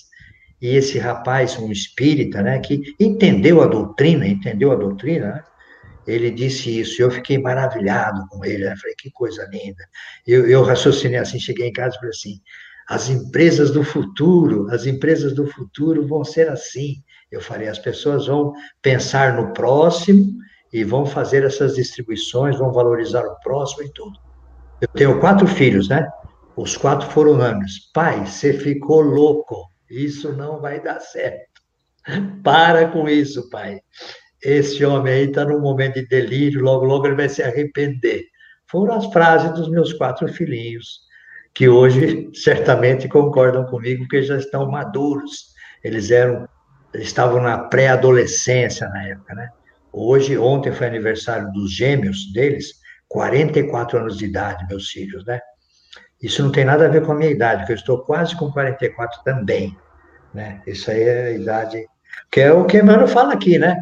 [0.62, 5.44] E esse rapaz, um espírita, né, que entendeu a doutrina, entendeu a doutrina, né?
[6.06, 8.76] Ele disse isso, eu fiquei maravilhado com ele, né?
[8.80, 9.84] falei, que coisa linda.
[10.28, 12.42] Eu, eu raciocinei assim, cheguei em casa e falei assim,
[12.88, 17.02] as empresas do futuro, as empresas do futuro vão ser assim.
[17.32, 20.34] Eu falei, as pessoas vão pensar no próximo
[20.72, 24.20] e vão fazer essas distribuições, vão valorizar o próximo e tudo.
[24.82, 26.08] Eu tenho quatro filhos, né?
[26.58, 27.90] Os quatro foram anos.
[27.94, 29.72] Pai, você ficou louco.
[29.90, 31.62] Isso não vai dar certo.
[32.44, 33.80] Para com isso, pai.
[34.44, 38.26] Esse homem aí está num momento de delírio, logo, logo ele vai se arrepender.
[38.68, 41.04] Foram as frases dos meus quatro filhinhos
[41.54, 45.54] que hoje certamente concordam comigo, porque já estão maduros.
[45.84, 46.48] Eles eram,
[46.96, 49.50] estavam na pré-adolescência na época, né?
[49.92, 52.74] Hoje, ontem foi aniversário dos gêmeos deles,
[53.08, 55.40] 44 anos de idade, meus filhos, né?
[56.20, 58.52] Isso não tem nada a ver com a minha idade, porque eu estou quase com
[58.52, 59.78] 44 também,
[60.34, 60.62] né?
[60.66, 61.86] Isso aí é a idade,
[62.32, 63.78] que é o que Emmanuel fala aqui, né?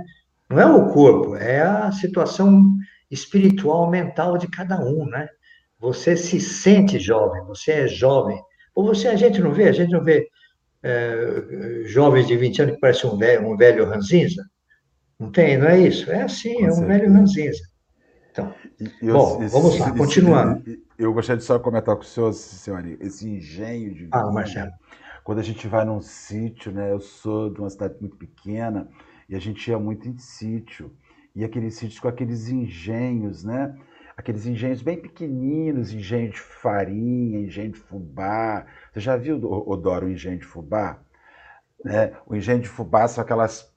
[0.51, 2.63] Não é o corpo, é a situação
[3.09, 5.29] espiritual, mental de cada um, né?
[5.79, 8.39] Você se sente jovem, você é jovem.
[8.75, 10.27] Ou você, a gente não vê, a gente não vê
[10.83, 14.43] é, jovens de 20 anos que parecem um velho, um velho ranzinza.
[15.17, 16.11] Não tem, não é isso?
[16.11, 16.87] É assim, Com é um certeza.
[16.87, 17.61] velho ranzinza.
[18.31, 18.53] Então,
[19.01, 20.63] eu, bom, esse, vamos lá, esse, continuando.
[20.97, 24.71] Eu gostaria de só comentar com o senhor, senhor, esse engenho de Ah, Marcelo.
[25.23, 26.91] Quando a gente vai num sítio, né?
[26.91, 28.87] Eu sou de uma cidade muito pequena
[29.31, 30.91] e a gente ia muito em sítio.
[31.33, 33.73] E aqueles sítios com aqueles engenhos, né?
[34.17, 38.65] aqueles engenhos bem pequeninos, engenho de farinha, engenho de fubá.
[38.91, 40.99] Você já viu, Odoro, o engenho de fubá?
[41.83, 42.11] Né?
[42.27, 43.71] O engenho de fubá são aquelas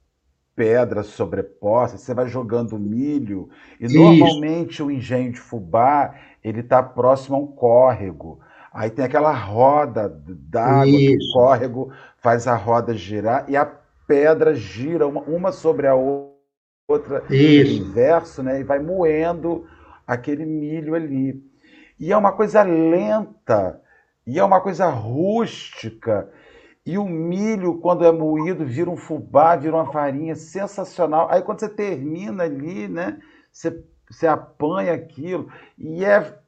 [0.57, 3.49] pedras sobrepostas, você vai jogando milho,
[3.81, 3.97] e Isso.
[3.97, 8.41] normalmente o engenho de fubá ele está próximo a um córrego.
[8.73, 13.65] Aí tem aquela roda d'água que o córrego faz a roda girar e a
[14.07, 17.83] pedra gira uma, uma sobre a outra Isso.
[17.83, 18.61] inverso, né?
[18.61, 19.67] E vai moendo
[20.07, 21.43] aquele milho ali.
[21.99, 23.81] E é uma coisa lenta,
[24.27, 26.29] e é uma coisa rústica.
[26.85, 31.29] E o milho, quando é moído, vira um fubá, vira uma farinha sensacional.
[31.31, 33.19] Aí quando você termina ali, né?
[33.51, 35.49] Você, você apanha aquilo.
[35.79, 36.39] E é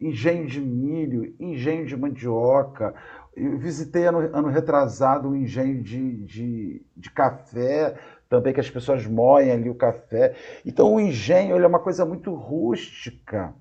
[0.00, 2.94] engenho de milho, engenho de mandioca.
[3.36, 7.94] Eu visitei ano, ano retrasado um engenho de, de, de café,
[8.28, 10.34] também que as pessoas moem ali o café.
[10.64, 13.54] Então o engenho ele é uma coisa muito rústica.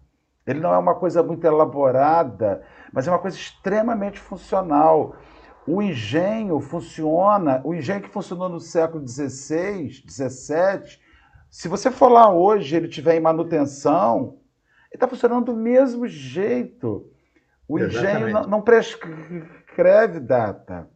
[0.48, 5.16] Ele não é uma coisa muito elaborada, mas é uma coisa extremamente funcional.
[5.68, 11.00] O engenho funciona, o engenho que funcionou no século XVI, XVII,
[11.50, 14.38] se você for lá hoje ele tiver em manutenção,
[14.92, 17.12] ele está funcionando do mesmo jeito.
[17.68, 18.16] O Exatamente.
[18.16, 19.44] engenho não, não prescreve
[20.20, 20.90] data.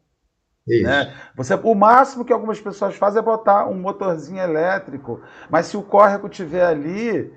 [0.67, 1.13] Né?
[1.35, 5.81] Você, o máximo que algumas pessoas fazem é botar um motorzinho elétrico, mas se o
[5.81, 7.33] córrego tiver ali,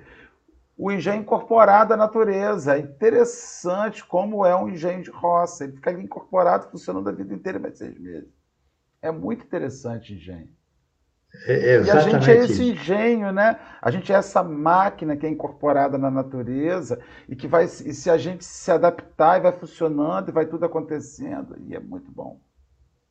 [0.77, 2.75] o engenho incorporado à natureza.
[2.75, 5.63] É interessante como é um engenho de roça.
[5.63, 8.29] Ele fica ali incorporado, funcionando a vida inteira, mais seis meses.
[9.01, 10.49] É muito interessante o engenho.
[11.47, 13.57] É, e a gente é esse engenho, né?
[13.81, 18.09] A gente é essa máquina que é incorporada na natureza e que vai, e se
[18.09, 22.39] a gente se adaptar, e vai funcionando, e vai tudo acontecendo, e é muito bom.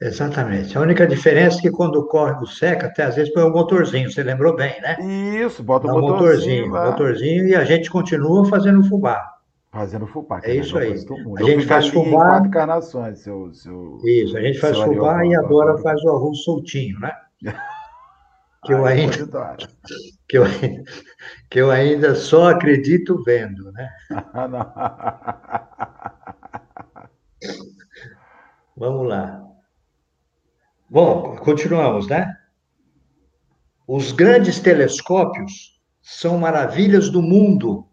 [0.00, 0.76] Exatamente.
[0.76, 4.11] A única diferença é que quando o córrego seca, até às vezes põe um motorzinho,
[4.11, 4.96] você lembrou bem, né?
[5.44, 6.68] Isso, bota o um motorzinho.
[6.68, 9.22] Motorzinho, motorzinho e a gente continua fazendo fubá.
[9.70, 10.40] Fazendo fubá.
[10.42, 10.92] É, é isso aí.
[11.38, 12.40] A gente faz fubá.
[12.40, 12.82] Quatro
[13.16, 17.12] seu, seu, isso, a gente faz fubá e agora faz o arroz soltinho, né?
[18.64, 19.16] que eu ainda
[20.29, 20.44] que eu,
[21.51, 23.90] que eu ainda só acredito vendo, né?
[28.77, 29.42] Vamos lá.
[30.88, 32.37] Bom, continuamos, né?
[33.87, 37.88] Os grandes telescópios são maravilhas do mundo.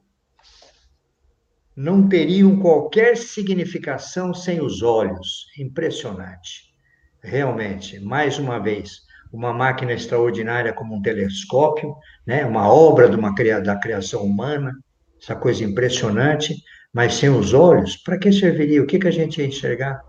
[1.75, 5.47] Não teriam qualquer significação sem os olhos.
[5.57, 6.73] Impressionante.
[7.21, 12.45] Realmente, mais uma vez, uma máquina extraordinária como um telescópio, né?
[12.45, 14.73] uma obra de uma, da criação humana,
[15.21, 16.55] essa coisa impressionante,
[16.93, 18.81] mas sem os olhos, para que serviria?
[18.81, 20.01] O que, que a gente ia enxergar?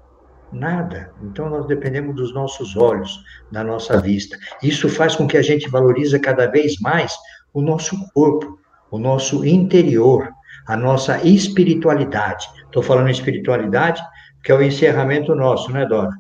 [0.53, 1.13] Nada.
[1.23, 4.37] Então nós dependemos dos nossos olhos, da nossa vista.
[4.63, 7.15] Isso faz com que a gente valorize cada vez mais
[7.53, 8.59] o nosso corpo,
[8.91, 10.29] o nosso interior,
[10.67, 12.49] a nossa espiritualidade.
[12.65, 14.03] Estou falando espiritualidade,
[14.43, 16.11] que é o encerramento nosso, né, Dora?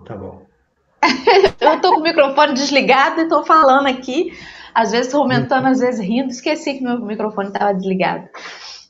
[0.00, 0.42] Tá bom.
[1.60, 4.32] Eu estou com o microfone desligado e estou falando aqui,
[4.74, 8.28] às vezes comentando, às vezes rindo, esqueci que meu microfone estava desligado.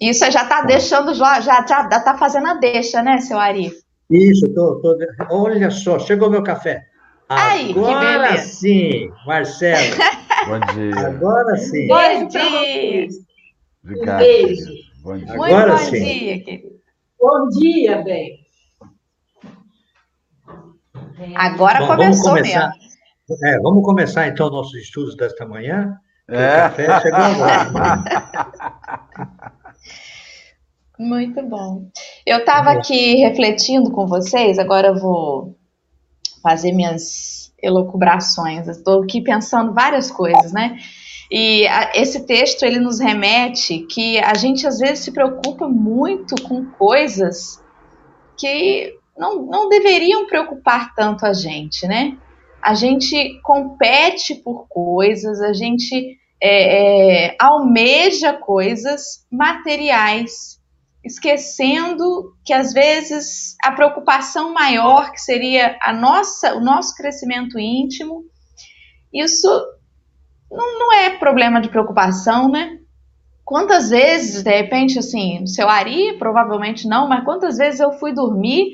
[0.00, 3.72] Isso já está deixando, já, já, já está fazendo a deixa, né, seu Ari?
[4.10, 4.96] Isso, tô, tô,
[5.30, 6.86] olha só, chegou meu café.
[7.28, 9.96] Aí, Agora sim, Marcelo.
[10.46, 11.08] Bom dia.
[11.08, 11.86] Agora sim.
[11.88, 13.08] Bom dia.
[13.84, 14.14] Obrigado.
[14.14, 14.72] Um beijo.
[15.02, 15.26] Bom dia.
[15.26, 16.04] Muito Agora bom sim.
[16.04, 16.80] dia, querido.
[17.20, 18.37] Bom dia, bem.
[21.36, 22.72] Agora bom, começou vamos começar,
[23.28, 23.46] mesmo.
[23.46, 25.98] É, vamos começar então nossos estudos desta manhã.
[26.28, 26.34] É.
[26.34, 28.04] O café chegou agora.
[30.98, 31.88] Muito bom.
[32.26, 35.56] Eu estava aqui refletindo com vocês, agora eu vou
[36.42, 38.66] fazer minhas elucubrações.
[38.66, 40.76] Estou aqui pensando várias coisas, né?
[41.30, 46.34] E a, esse texto ele nos remete que a gente às vezes se preocupa muito
[46.42, 47.62] com coisas
[48.36, 52.16] que não, não deveriam preocupar tanto a gente, né?
[52.62, 60.58] A gente compete por coisas, a gente é, é, almeja coisas materiais
[61.04, 68.24] esquecendo que às vezes a preocupação maior que seria a nossa, o nosso crescimento íntimo,
[69.12, 69.48] isso
[70.50, 72.78] não, não é problema de preocupação, né?
[73.44, 78.72] Quantas vezes, de repente, assim, seu Ari, provavelmente não, mas quantas vezes eu fui dormir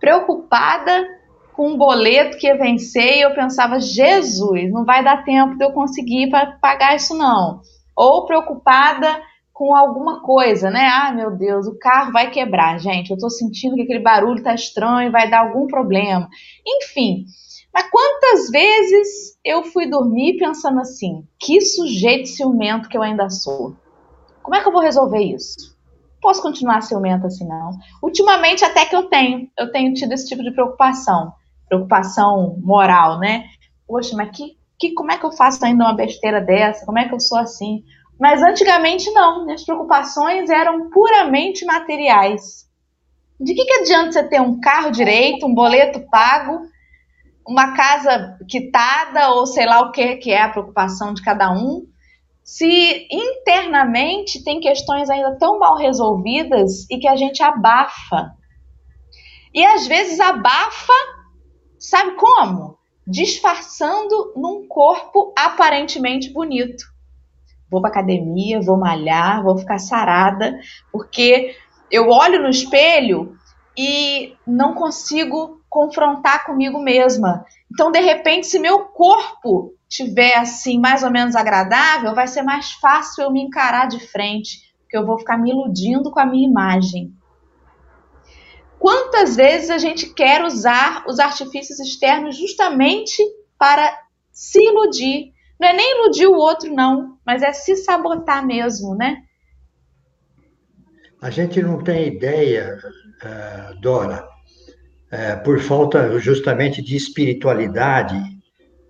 [0.00, 1.06] preocupada
[1.52, 5.64] com um boleto que ia vencer e eu pensava, Jesus, não vai dar tempo de
[5.64, 7.60] eu conseguir para pagar isso não.
[7.94, 9.20] Ou preocupada
[9.52, 10.88] com alguma coisa, né?
[10.90, 13.10] Ah, meu Deus, o carro vai quebrar, gente.
[13.10, 16.26] Eu tô sentindo que aquele barulho tá estranho, vai dar algum problema.
[16.66, 17.26] Enfim.
[17.72, 23.76] Mas quantas vezes eu fui dormir pensando assim: que sujeito ciumento que eu ainda sou?
[24.42, 25.69] Como é que eu vou resolver isso?
[26.20, 27.70] Posso continuar ciumento assim, não?
[28.02, 31.32] Ultimamente, até que eu tenho, eu tenho tido esse tipo de preocupação.
[31.68, 33.44] preocupação moral, né?
[33.86, 36.84] Poxa, mas que, que, como é que eu faço ainda uma besteira dessa?
[36.84, 37.82] Como é que eu sou assim?
[38.18, 42.68] Mas antigamente não, minhas preocupações eram puramente materiais.
[43.40, 46.60] De que, que adianta você ter um carro direito, um boleto pago,
[47.48, 51.86] uma casa quitada ou sei lá o que, que é a preocupação de cada um,
[52.50, 58.32] se internamente tem questões ainda tão mal resolvidas e que a gente abafa.
[59.54, 60.92] E às vezes abafa,
[61.78, 62.76] sabe como?
[63.06, 66.82] Disfarçando num corpo aparentemente bonito.
[67.70, 70.58] Vou para academia, vou malhar, vou ficar sarada,
[70.90, 71.54] porque
[71.88, 73.32] eu olho no espelho
[73.78, 77.44] e não consigo confrontar comigo mesma.
[77.72, 82.70] Então, de repente, se meu corpo tiver assim mais ou menos agradável, vai ser mais
[82.74, 86.48] fácil eu me encarar de frente, porque eu vou ficar me iludindo com a minha
[86.48, 87.12] imagem.
[88.78, 93.20] Quantas vezes a gente quer usar os artifícios externos justamente
[93.58, 93.94] para
[94.32, 95.32] se iludir?
[95.58, 99.22] Não é nem iludir o outro, não, mas é se sabotar mesmo, né?
[101.20, 102.78] A gente não tem ideia,
[103.22, 104.26] uh, Dora,
[105.12, 108.39] uh, por falta justamente de espiritualidade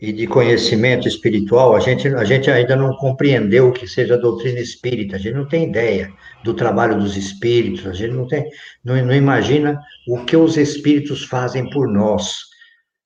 [0.00, 4.18] e de conhecimento espiritual, a gente, a gente ainda não compreendeu o que seja a
[4.18, 6.10] doutrina espírita, a gente não tem ideia
[6.42, 8.48] do trabalho dos espíritos, a gente não tem,
[8.82, 9.78] não, não imagina
[10.08, 12.34] o que os espíritos fazem por nós.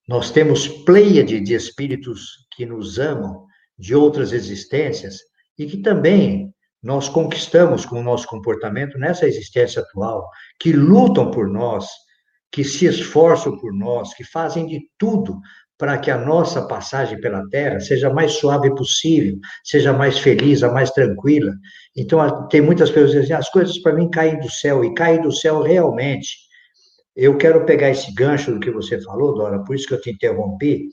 [0.06, 3.44] Nós temos pleiade de espíritos que nos amam
[3.76, 5.18] de outras existências
[5.58, 10.28] e que também nós conquistamos com o nosso comportamento nessa existência atual,
[10.60, 11.88] que lutam por nós,
[12.52, 15.40] que se esforçam por nós, que fazem de tudo
[15.76, 20.70] para que a nossa passagem pela Terra seja mais suave possível, seja mais feliz, a
[20.70, 21.52] mais tranquila.
[21.96, 25.20] Então, tem muitas pessoas que dizem, as coisas para mim caem do céu, e caem
[25.20, 26.36] do céu realmente.
[27.16, 30.10] Eu quero pegar esse gancho do que você falou, Dora, por isso que eu te
[30.10, 30.88] interrompi,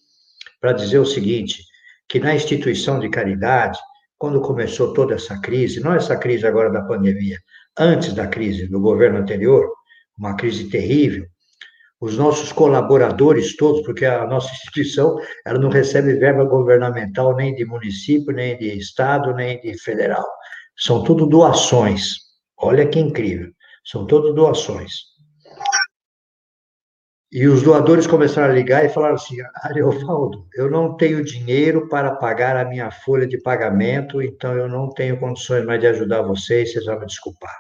[0.60, 1.64] para dizer o seguinte,
[2.08, 3.80] que na instituição de caridade,
[4.18, 7.38] quando começou toda essa crise, não essa crise agora da pandemia,
[7.78, 9.68] antes da crise do governo anterior,
[10.18, 11.26] uma crise terrível,
[12.02, 17.64] os nossos colaboradores todos, porque a nossa instituição ela não recebe verba governamental nem de
[17.64, 20.26] município, nem de estado, nem de federal.
[20.76, 22.16] São tudo doações.
[22.58, 23.52] Olha que incrível.
[23.86, 25.12] São tudo doações.
[27.32, 32.16] E os doadores começaram a ligar e falaram assim: Ariovaldo, eu não tenho dinheiro para
[32.16, 36.74] pagar a minha folha de pagamento, então eu não tenho condições mais de ajudar vocês,
[36.74, 37.56] vocês vão me desculpar.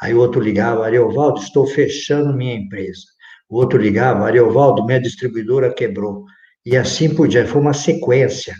[0.00, 3.02] Aí o outro ligava: Ariovaldo, estou fechando minha empresa
[3.50, 6.24] o outro ligava, Ariovaldo, minha distribuidora quebrou.
[6.64, 8.54] E assim por diante, foi uma sequência.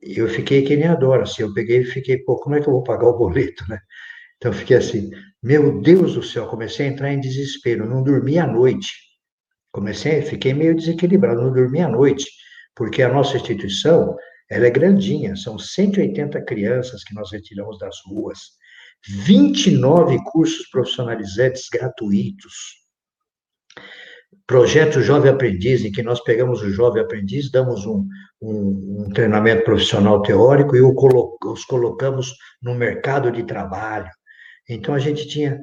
[0.00, 2.72] Eu fiquei que nem adoro, assim, eu peguei e fiquei, pô, como é que eu
[2.72, 3.78] vou pagar o boleto, né?
[4.38, 5.10] Então fiquei assim,
[5.42, 8.90] meu Deus do céu, comecei a entrar em desespero, não dormi à noite.
[9.70, 12.26] Comecei, fiquei meio desequilibrado, não dormi à noite,
[12.74, 14.16] porque a nossa instituição,
[14.50, 18.38] ela é grandinha, são 180 crianças que nós retiramos das ruas,
[19.06, 22.80] 29 cursos profissionalizantes gratuitos,
[24.46, 28.06] projeto Jovem Aprendiz, em que nós pegamos o jovem aprendiz, damos um,
[28.40, 34.10] um, um treinamento profissional teórico e colo os colocamos no mercado de trabalho.
[34.68, 35.60] Então, a gente tinha.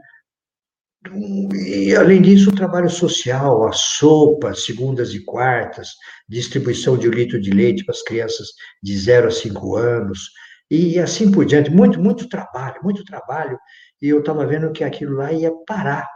[1.54, 5.90] E, além disso, o trabalho social, a sopa, segundas e quartas,
[6.28, 8.48] distribuição de um litro de leite para as crianças
[8.84, 10.30] de 0 a 5 anos,
[10.70, 11.70] e assim por diante.
[11.70, 13.58] Muito, muito trabalho, muito trabalho.
[14.02, 16.08] E eu estava vendo que aquilo lá ia parar.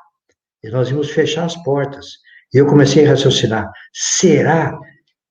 [0.63, 2.07] E nós íamos fechar as portas.
[2.53, 4.77] E eu comecei a raciocinar: será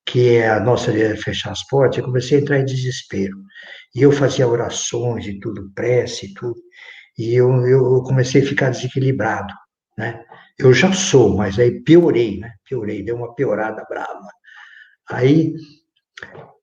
[0.04, 1.98] que é a nossa ideia de fechar as portas?
[1.98, 3.36] Eu comecei a entrar em desespero.
[3.94, 6.60] E eu fazia orações e tudo, prece e tudo.
[7.18, 9.52] E eu, eu comecei a ficar desequilibrado,
[9.98, 10.24] né?
[10.58, 12.52] Eu já sou, mas aí piorei, né?
[12.68, 14.28] Piorei, deu uma piorada brava.
[15.10, 15.54] Aí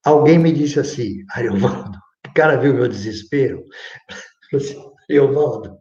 [0.04, 1.98] alguém me disse assim, Ariovaldo,
[2.28, 3.64] o cara viu meu desespero,
[4.54, 5.78] assim, Ariovaldo,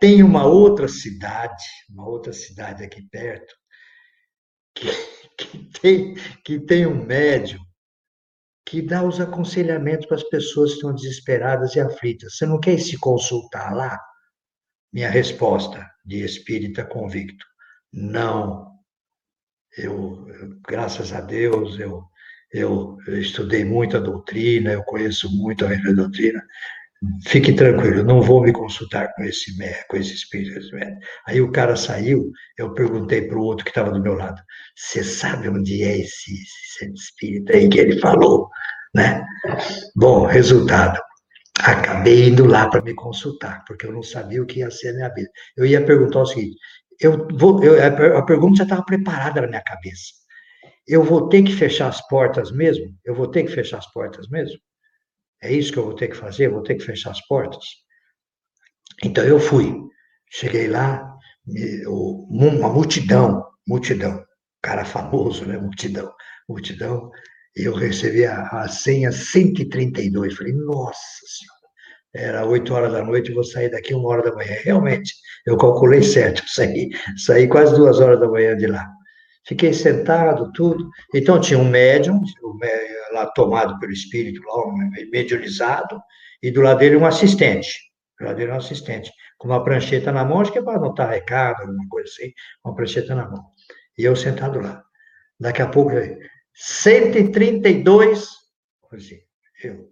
[0.00, 3.54] tem uma outra cidade, uma outra cidade aqui perto,
[4.74, 4.86] que,
[5.36, 7.60] que, tem, que tem um médium
[8.66, 12.36] que dá os aconselhamentos para as pessoas que estão desesperadas e aflitas.
[12.36, 14.00] Você não quer se consultar lá?
[14.92, 17.44] Minha resposta de espírita convicto:
[17.92, 18.70] não.
[19.76, 20.26] Eu,
[20.66, 22.04] graças a Deus, eu,
[22.52, 26.42] eu, eu estudei muito a doutrina, eu conheço muito a doutrina,
[27.26, 29.56] Fique tranquilo, não vou me consultar com esse
[29.88, 30.60] com esse espírito.
[31.26, 34.42] Aí o cara saiu, eu perguntei para o outro que estava do meu lado:
[34.76, 38.50] Você sabe onde é esse, esse espírito aí que ele falou?
[38.94, 39.24] Né?
[39.96, 41.00] Bom, resultado.
[41.60, 44.94] Acabei indo lá para me consultar, porque eu não sabia o que ia ser a
[44.94, 45.30] minha vida.
[45.56, 46.56] Eu ia perguntar o seguinte:
[47.00, 47.76] eu vou, eu,
[48.18, 50.12] a pergunta já estava preparada na minha cabeça.
[50.88, 52.86] eu vou ter que fechar as portas mesmo?
[53.04, 54.58] Eu vou ter que fechar as portas mesmo?
[55.42, 56.48] É isso que eu vou ter que fazer?
[56.48, 57.64] Vou ter que fechar as portas?
[59.04, 59.74] Então eu fui.
[60.30, 61.16] Cheguei lá,
[61.86, 64.24] uma multidão, multidão,
[64.62, 65.58] cara famoso, né?
[65.58, 66.12] Multidão,
[66.48, 67.10] multidão.
[67.56, 70.34] E eu recebi a, a senha 132.
[70.36, 71.60] Falei, nossa senhora
[72.14, 74.56] era 8 horas da noite, vou sair daqui uma hora da manhã.
[74.62, 75.14] Realmente,
[75.46, 78.86] eu calculei certo, saí, saí quase duas horas da manhã de lá.
[79.46, 80.88] Fiquei sentado, tudo.
[81.14, 82.20] Então tinha um médium,
[83.12, 84.72] lá tomado pelo espírito, lá,
[85.10, 86.00] mediunizado,
[86.42, 87.78] e do lado dele um assistente.
[88.18, 91.10] Do lado dele um assistente, com uma prancheta na mão, acho que é para anotar
[91.10, 92.32] recado, alguma coisa assim,
[92.64, 93.44] uma prancheta na mão.
[93.96, 94.82] E eu sentado lá.
[95.38, 95.92] Daqui a pouco,
[96.54, 98.28] 132,
[98.92, 99.18] assim,
[99.64, 99.90] eu.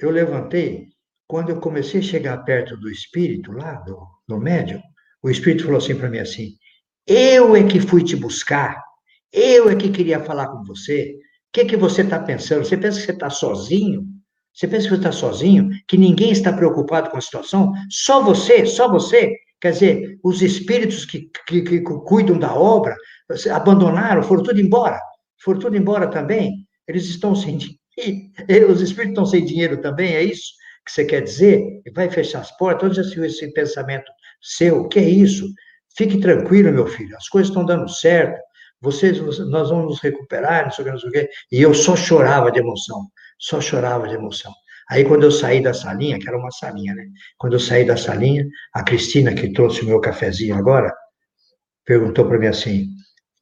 [0.00, 0.88] Eu levantei,
[1.26, 4.80] quando eu comecei a chegar perto do espírito, lá, do, do médium,
[5.22, 6.56] o espírito falou assim para mim assim,
[7.08, 8.80] eu é que fui te buscar.
[9.32, 11.14] Eu é que queria falar com você.
[11.14, 12.64] O que, que você está pensando?
[12.64, 14.04] Você pensa que você está sozinho?
[14.54, 15.70] Você pensa que você está sozinho?
[15.88, 17.72] Que ninguém está preocupado com a situação?
[17.90, 18.66] Só você?
[18.66, 19.34] Só você?
[19.60, 22.94] Quer dizer, os espíritos que, que, que cuidam da obra
[23.52, 25.00] abandonaram, foram tudo embora.
[25.42, 26.66] Foram tudo embora também.
[26.86, 27.78] Eles estão sem dinheiro.
[28.70, 30.52] Os espíritos estão sem dinheiro também, é isso
[30.88, 31.82] que você quer dizer?
[31.84, 32.88] E vai fechar as portas?
[32.88, 34.80] Onde já se viu esse pensamento seu?
[34.80, 35.46] O que é isso?
[35.98, 38.40] Fique tranquilo, meu filho, as coisas estão dando certo,
[38.80, 39.18] vocês,
[39.48, 41.28] nós vamos nos recuperar, não sei o que, não sei o que.
[41.50, 43.04] E eu só chorava de emoção,
[43.36, 44.52] só chorava de emoção.
[44.88, 47.04] Aí, quando eu saí da salinha, que era uma salinha, né?
[47.36, 50.94] Quando eu saí da salinha, a Cristina, que trouxe o meu cafezinho agora,
[51.84, 52.88] perguntou para mim assim: o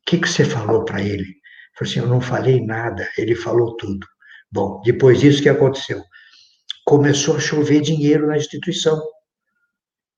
[0.06, 1.24] que, que você falou para ele?
[1.24, 4.06] Eu falei assim: eu não falei nada, ele falou tudo.
[4.50, 6.02] Bom, depois disso, o que aconteceu?
[6.86, 8.98] Começou a chover dinheiro na instituição.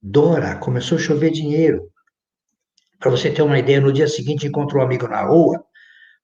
[0.01, 1.91] Dora, começou a chover dinheiro.
[2.99, 5.63] Para você ter uma ideia, no dia seguinte encontrou um amigo na rua,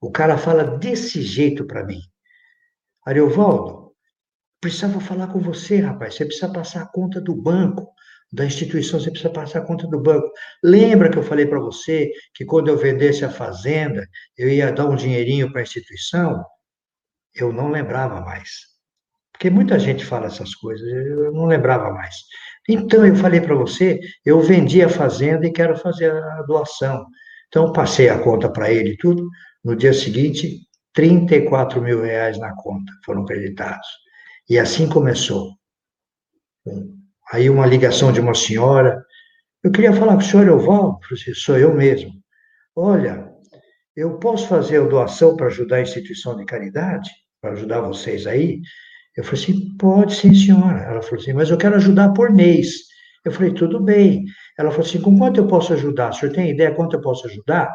[0.01, 2.01] o cara fala desse jeito para mim.
[3.05, 3.93] Ariovaldo,
[4.59, 6.15] precisava falar com você, rapaz.
[6.15, 7.93] Você precisa passar a conta do banco,
[8.31, 10.29] da instituição, você precisa passar a conta do banco.
[10.63, 14.05] Lembra que eu falei para você que quando eu vendesse a fazenda,
[14.37, 16.43] eu ia dar um dinheirinho para a instituição?
[17.33, 18.49] Eu não lembrava mais.
[19.31, 22.15] Porque muita gente fala essas coisas, eu não lembrava mais.
[22.67, 27.05] Então, eu falei para você, eu vendi a fazenda e quero fazer a doação.
[27.47, 29.27] Então, passei a conta para ele e tudo.
[29.63, 30.59] No dia seguinte,
[30.93, 33.87] 34 mil reais na conta foram creditados.
[34.49, 35.51] E assim começou.
[37.31, 39.03] Aí uma ligação de uma senhora.
[39.63, 40.99] Eu queria falar com o senhor Evaldo,
[41.35, 42.11] sou eu mesmo.
[42.75, 43.31] Olha,
[43.95, 47.09] eu posso fazer a doação para ajudar a instituição de caridade?
[47.41, 48.61] Para ajudar vocês aí?
[49.15, 50.79] Eu falei assim, pode sim, senhora.
[50.83, 52.71] Ela falou assim, mas eu quero ajudar por mês.
[53.23, 54.25] Eu falei, tudo bem.
[54.57, 56.09] Ela falou assim, com quanto eu posso ajudar?
[56.09, 57.73] O senhor tem ideia quanto eu posso ajudar?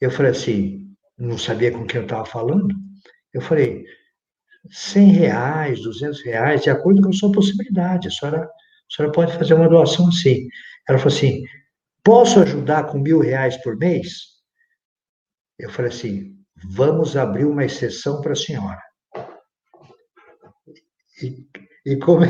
[0.00, 0.88] Eu falei assim,
[1.18, 2.74] não sabia com quem eu estava falando.
[3.32, 3.84] Eu falei,
[4.70, 8.08] 100 reais, 200 reais, de acordo com a sua possibilidade.
[8.08, 10.48] A senhora, a senhora pode fazer uma doação assim.
[10.88, 11.42] Ela falou assim,
[12.02, 14.34] posso ajudar com mil reais por mês?
[15.58, 16.34] Eu falei assim,
[16.70, 18.80] vamos abrir uma exceção para a senhora.
[21.86, 22.24] E, como,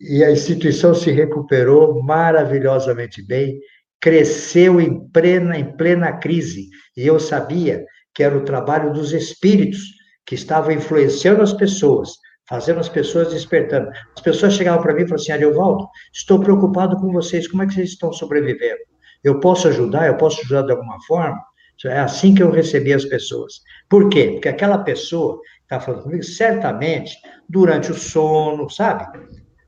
[0.00, 3.58] e a instituição se recuperou maravilhosamente bem,
[4.00, 6.68] cresceu em plena, em plena crise.
[6.96, 7.84] E eu sabia
[8.14, 9.80] que era o trabalho dos espíritos
[10.26, 12.10] que estavam influenciando as pessoas,
[12.48, 13.90] fazendo as pessoas despertando.
[14.16, 17.66] As pessoas chegavam para mim e falavam assim: Ariovaldo, estou preocupado com vocês, como é
[17.66, 18.80] que vocês estão sobrevivendo?
[19.22, 20.06] Eu posso ajudar?
[20.06, 21.38] Eu posso ajudar de alguma forma?
[21.86, 23.62] É assim que eu recebi as pessoas.
[23.88, 24.32] Por quê?
[24.32, 27.16] Porque aquela pessoa está falando comigo, certamente,
[27.48, 29.06] durante o sono, sabe?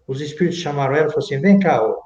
[0.08, 1.96] Os espíritos chamaram ela e falaram assim: vem cá, ó,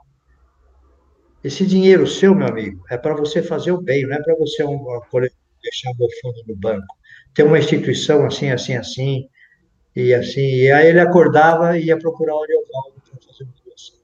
[1.43, 4.65] esse dinheiro seu, meu amigo, é para você fazer o bem, não é para você
[4.65, 4.85] um,
[5.63, 6.87] deixar o fundo no banco.
[7.35, 9.29] Tem uma instituição assim, assim, assim,
[9.97, 10.41] e assim.
[10.41, 13.97] E aí ele acordava e ia procurar o Ariovaldo para fazer uma doação.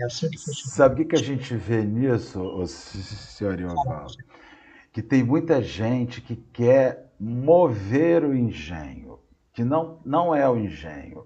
[0.00, 0.74] É assim que funciona.
[0.74, 4.14] Sabe o que, a gente vê nisso, senhor Ariovaldo?
[4.94, 9.04] Que tem muita gente que quer mover o engenho
[9.54, 11.24] que não, não é o engenho.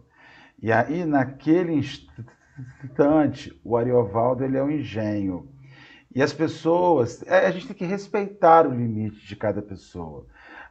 [0.62, 5.48] E aí, naquele instante, o Ariovaldo ele é o engenho.
[6.14, 10.26] E as pessoas, é, a gente tem que respeitar o limite de cada pessoa.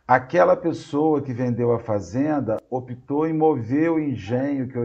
[0.08, 4.78] Aquela pessoa que vendeu a fazenda optou em mover o engenho que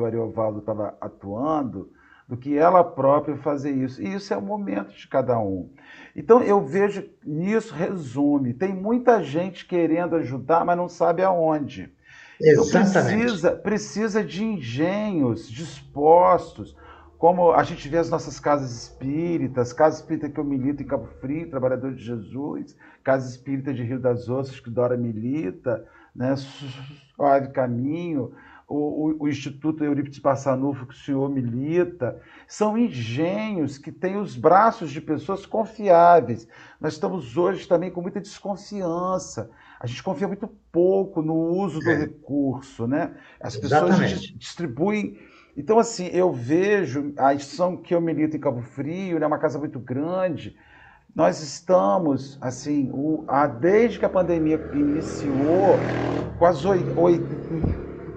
[0.00, 1.90] o Ariovaldo estava atuando
[2.30, 4.00] do que ela própria fazer isso.
[4.00, 5.68] E isso é o momento de cada um.
[6.14, 8.54] Então eu vejo nisso resume.
[8.54, 11.92] Tem muita gente querendo ajudar, mas não sabe aonde.
[12.40, 12.88] Exatamente.
[12.88, 16.76] Então precisa, precisa de engenhos dispostos,
[17.18, 21.08] como a gente vê as nossas casas espíritas, casa espírita que eu milito em Cabo
[21.20, 26.36] Frio, Trabalhador de Jesus, casa espírita de Rio das Ostras, que Dora milita, né?
[27.16, 28.32] Suave Caminho,
[28.70, 34.36] o, o, o Instituto Eurípides Passanufo, que o senhor milita, são engenhos que têm os
[34.36, 36.46] braços de pessoas confiáveis.
[36.80, 39.50] Nós estamos hoje também com muita desconfiança.
[39.80, 41.96] A gente confia muito pouco no uso do é.
[41.96, 43.14] recurso, né?
[43.40, 43.98] As pessoas
[44.36, 45.18] distribuem
[45.56, 49.38] então, assim, eu vejo a instituição que eu milito em Cabo Frio, é né, uma
[49.38, 50.56] casa muito grande.
[51.14, 55.76] Nós estamos, assim, o, a, desde que a pandemia iniciou,
[56.38, 56.66] quase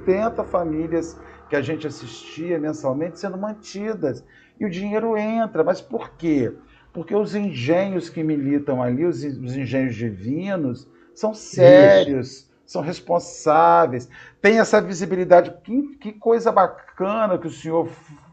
[0.07, 4.23] 80 famílias que a gente assistia mensalmente sendo mantidas.
[4.59, 5.63] E o dinheiro entra.
[5.63, 6.53] Mas por quê?
[6.91, 12.27] Porque os engenhos que militam ali, os, os engenhos divinos, são sérios.
[12.27, 14.09] Isso são responsáveis,
[14.41, 15.53] tem essa visibilidade.
[15.63, 17.89] Que, que coisa bacana que o senhor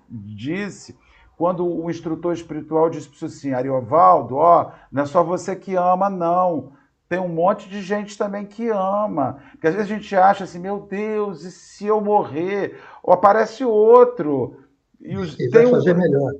[0.08, 0.96] disse
[1.36, 5.74] quando o instrutor espiritual disse para o assim, Ariovaldo, ó, não é só você que
[5.74, 6.72] ama, não.
[7.11, 9.42] Tem um monte de gente também que ama.
[9.50, 12.78] Porque às vezes a gente acha assim, meu Deus, e se eu morrer?
[13.02, 14.62] Ou aparece outro.
[15.00, 15.98] E, os, e vai fazer um...
[15.98, 16.34] melhor.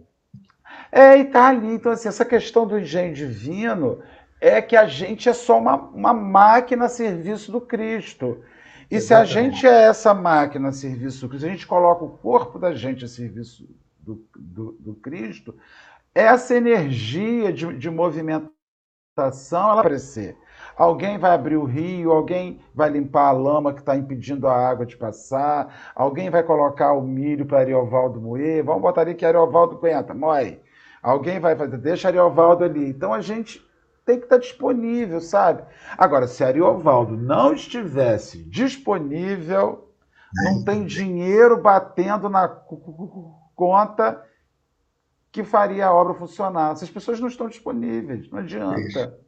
[0.92, 1.74] É, e tá ali.
[1.74, 3.98] Então, assim, essa questão do engenho divino
[4.40, 8.38] é que a gente é só uma, uma máquina a serviço do Cristo.
[8.88, 9.32] E Exatamente.
[9.32, 12.60] se a gente é essa máquina a serviço do Cristo, a gente coloca o corpo
[12.60, 13.68] da gente a serviço
[13.98, 15.52] do, do, do Cristo,
[16.14, 18.52] essa energia de, de movimentação
[19.52, 20.36] ela vai aparecer.
[20.76, 24.86] Alguém vai abrir o rio, alguém vai limpar a lama que está impedindo a água
[24.86, 29.76] de passar, alguém vai colocar o milho para Ariovaldo moer, vamos botar ali que Ariovaldo
[29.76, 30.60] aguenta, moe.
[31.02, 32.88] Alguém vai fazer, deixa Ariovaldo ali.
[32.88, 33.64] Então a gente
[34.04, 35.62] tem que estar disponível, sabe?
[35.96, 39.88] Agora, se Ariovaldo não estivesse disponível,
[40.44, 42.48] não tem dinheiro batendo na
[43.54, 44.24] conta
[45.32, 46.72] que faria a obra funcionar.
[46.72, 49.18] Essas pessoas não estão disponíveis, não adianta.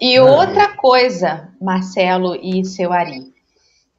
[0.00, 3.32] E outra coisa, Marcelo e seu Ari,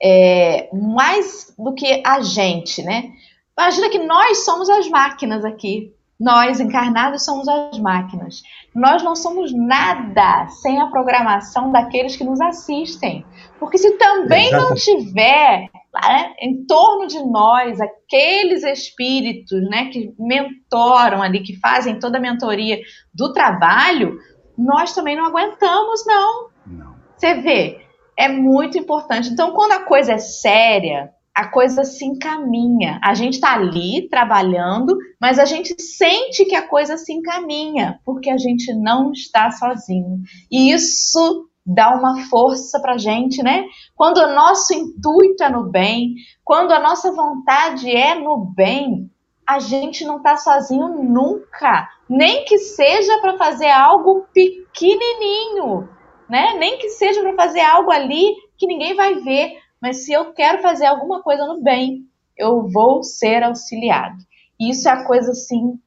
[0.01, 3.11] é, mais do que a gente, né?
[3.57, 5.93] Imagina que nós somos as máquinas aqui.
[6.19, 8.41] Nós, encarnados, somos as máquinas.
[8.73, 13.23] Nós não somos nada sem a programação daqueles que nos assistem.
[13.59, 21.21] Porque se também não tiver né, em torno de nós aqueles espíritos né, que mentoram
[21.21, 22.79] ali, que fazem toda a mentoria
[23.13, 24.17] do trabalho,
[24.57, 26.49] nós também não aguentamos, não.
[26.65, 26.95] não.
[27.15, 27.81] Você vê,
[28.17, 29.29] é muito importante.
[29.29, 32.99] Então, quando a coisa é séria, a coisa se encaminha.
[33.03, 38.31] A gente está ali trabalhando, mas a gente sente que a coisa se encaminha, porque
[38.31, 40.21] a gente não está sozinho.
[40.51, 43.65] E isso dá uma força para a gente, né?
[43.93, 49.11] Quando o nosso intuito é no bem, quando a nossa vontade é no bem,
[49.47, 51.89] a gente não está sozinho nunca.
[52.09, 55.87] Nem que seja para fazer algo pequenininho,
[56.29, 56.55] né?
[56.55, 60.61] Nem que seja para fazer algo ali que ninguém vai ver mas se eu quero
[60.61, 62.05] fazer alguma coisa no bem,
[62.37, 64.17] eu vou ser auxiliado.
[64.59, 65.79] E isso é a coisa assim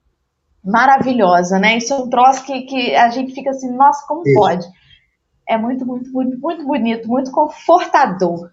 [0.62, 1.78] maravilhosa, né?
[1.78, 4.38] Isso é um troço que, que a gente fica assim, nossa, como isso.
[4.38, 4.66] pode?
[5.48, 8.50] É muito, muito, muito, muito bonito, muito confortador.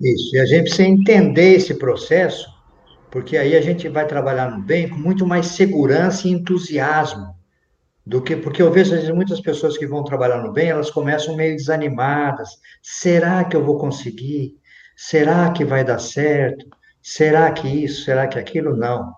[0.00, 2.46] Isso, e a gente precisa entender esse processo,
[3.10, 7.38] porque aí a gente vai trabalhar no bem com muito mais segurança e entusiasmo
[8.08, 11.36] do que porque eu vejo vezes, muitas pessoas que vão trabalhar no bem, elas começam
[11.36, 12.48] meio desanimadas.
[12.82, 14.56] Será que eu vou conseguir?
[14.96, 16.66] Será que vai dar certo?
[17.02, 18.04] Será que isso?
[18.04, 18.74] Será que aquilo?
[18.74, 19.12] Não.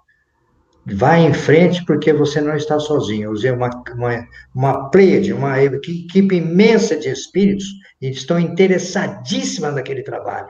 [0.84, 3.24] Vai em frente porque você não está sozinho.
[3.24, 7.66] Eu usei uma, uma, uma pleiade, uma equipe imensa de espíritos
[8.02, 10.48] e estão interessadíssimas naquele trabalho.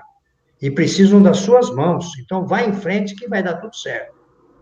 [0.61, 2.19] E precisam das suas mãos.
[2.19, 4.21] Então, vai em frente que vai dar tudo certo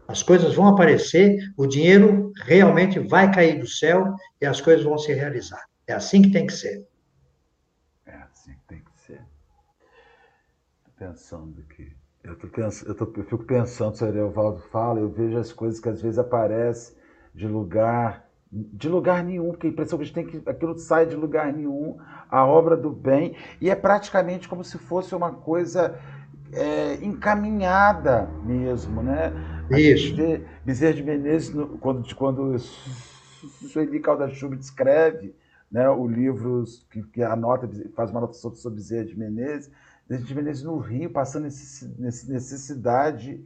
[0.09, 4.97] as coisas vão aparecer, o dinheiro realmente vai cair do céu e as coisas vão
[4.97, 5.63] se realizar.
[5.87, 6.89] É assim que tem que ser.
[8.07, 9.23] É assim que tem que ser.
[10.99, 11.95] Pensando aqui.
[12.25, 12.83] Eu, tô pens...
[12.83, 13.05] eu, tô...
[13.05, 16.97] eu fico pensando, o Evaldo fala, eu vejo as coisas que às vezes aparecem
[17.35, 21.07] de lugar de lugar nenhum, porque a impressão que a gente tem que aquilo sai
[21.07, 21.99] de lugar nenhum,
[22.31, 25.99] a obra do bem, e é praticamente como se fosse uma coisa
[26.53, 29.33] é, encaminhada mesmo, né?
[29.71, 30.15] Isso.
[30.65, 35.35] Bezerra de Menezes, quando, quando Sueli Calda Schubert escreve
[35.71, 39.71] né, o livro que, que anota, faz uma anotação sobre Bezerra de Menezes,
[40.09, 43.45] Bezerra de Menezes no Rio, passando necessidade,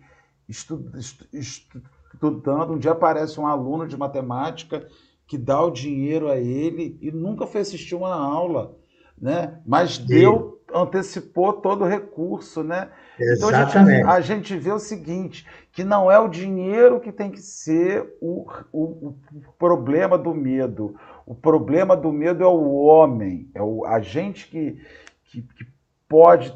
[2.12, 2.72] estudando.
[2.72, 4.86] Um dia aparece um aluno de matemática
[5.26, 8.76] que dá o dinheiro a ele e nunca foi assistir uma aula,
[9.18, 9.60] né?
[9.64, 12.88] mas deu antecipou todo o recurso, né?
[13.18, 13.98] Exatamente.
[13.98, 17.30] Então a gente, a gente vê o seguinte, que não é o dinheiro que tem
[17.30, 19.14] que ser o, o, o
[19.58, 20.96] problema do medo.
[21.26, 24.80] O problema do medo é o homem, é o, a gente que,
[25.24, 25.66] que, que
[26.08, 26.54] pode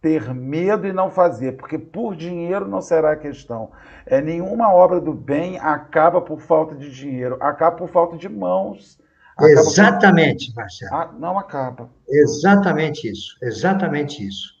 [0.00, 3.70] ter medo e não fazer, porque por dinheiro não será a questão.
[4.04, 8.98] É, nenhuma obra do bem acaba por falta de dinheiro, acaba por falta de mãos.
[9.40, 10.60] Exatamente, por...
[10.60, 10.94] Marcelo.
[10.94, 11.90] Ah, não acaba.
[12.08, 14.54] Exatamente isso, exatamente isso.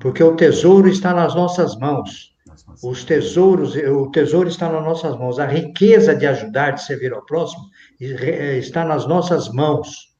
[0.00, 2.32] Porque o tesouro está nas nossas mãos.
[2.84, 5.38] Os tesouros, o tesouro está nas nossas mãos.
[5.38, 7.64] A riqueza de ajudar, de servir ao próximo,
[8.00, 10.12] eh, está nas nossas mãos.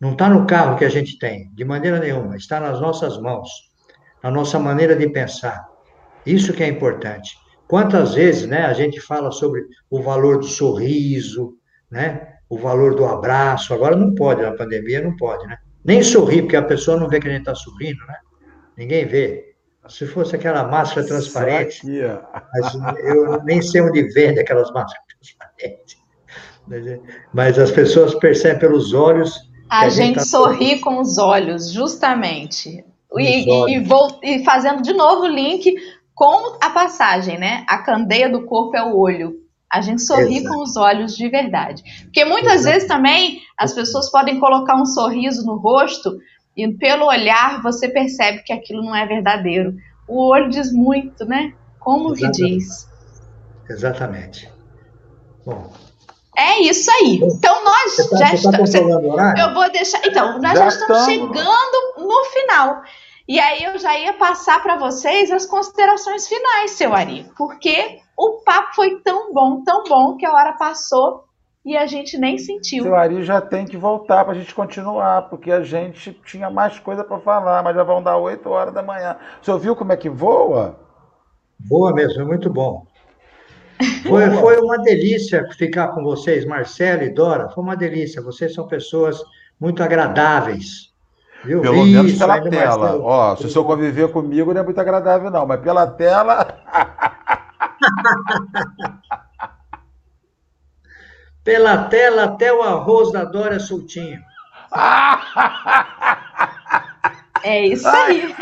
[0.00, 2.36] Não está no carro que a gente tem, de maneira nenhuma.
[2.36, 3.69] Está nas nossas mãos,
[4.22, 5.66] na nossa maneira de pensar.
[6.24, 7.36] Isso que é importante.
[7.66, 11.54] Quantas vezes, né, a gente fala sobre o valor do sorriso,
[11.90, 13.72] né, o valor do abraço.
[13.72, 15.56] Agora não pode, na pandemia não pode, né?
[15.84, 18.16] Nem sorrir, porque a pessoa não vê que a gente está sorrindo, né?
[18.76, 19.54] Ninguém vê.
[19.88, 21.80] Se fosse aquela máscara transparente,
[22.52, 25.96] mas eu nem sei onde vende aquelas máscaras transparentes.
[27.32, 29.48] Mas as pessoas percebem pelos olhos.
[29.68, 30.24] A, a gente, tá...
[30.24, 32.84] sorri com os olhos, justamente.
[33.18, 33.74] E.
[33.74, 35.74] E, vou, e fazendo de novo o link
[36.14, 37.64] com a passagem, né?
[37.66, 39.34] A candeia do corpo é o olho.
[39.72, 40.54] A gente sorri Exato.
[40.54, 41.82] com os olhos de verdade.
[42.04, 42.74] Porque muitas Exato.
[42.74, 46.18] vezes também as pessoas podem colocar um sorriso no rosto,
[46.56, 49.74] e pelo olhar você percebe que aquilo não é verdadeiro.
[50.08, 51.54] O olho diz muito, né?
[51.78, 52.36] Como Exatamente.
[52.36, 52.88] que diz?
[53.68, 54.52] Exatamente.
[55.46, 55.72] Bom.
[56.36, 57.20] É isso aí.
[57.22, 58.74] Então nós tá, já tá estamos.
[58.74, 60.00] Eu vou deixar.
[60.04, 62.82] Então, nós já, já estamos, estamos chegando no final.
[63.30, 68.42] E aí eu já ia passar para vocês as considerações finais, seu Ari, porque o
[68.44, 71.22] papo foi tão bom, tão bom que a hora passou
[71.64, 72.82] e a gente nem sentiu.
[72.82, 76.80] Seu Ari já tem que voltar para a gente continuar, porque a gente tinha mais
[76.80, 79.16] coisa para falar, mas já vão dar 8 horas da manhã.
[79.40, 80.80] O senhor viu como é que voa?
[81.56, 82.84] Boa mesmo, é muito bom.
[84.08, 87.48] Foi, foi uma delícia ficar com vocês, Marcelo e Dora.
[87.50, 88.20] Foi uma delícia.
[88.20, 89.22] Vocês são pessoas
[89.60, 90.89] muito agradáveis.
[91.44, 91.60] Viu?
[91.62, 92.96] Pelo Isso, menos pela tela.
[93.00, 96.46] Ó, se o senhor conviver comigo, não é muito agradável, não, mas pela tela.
[101.42, 104.20] Pela tela até o arroz da Dora soltinho.
[107.42, 108.34] É isso aí.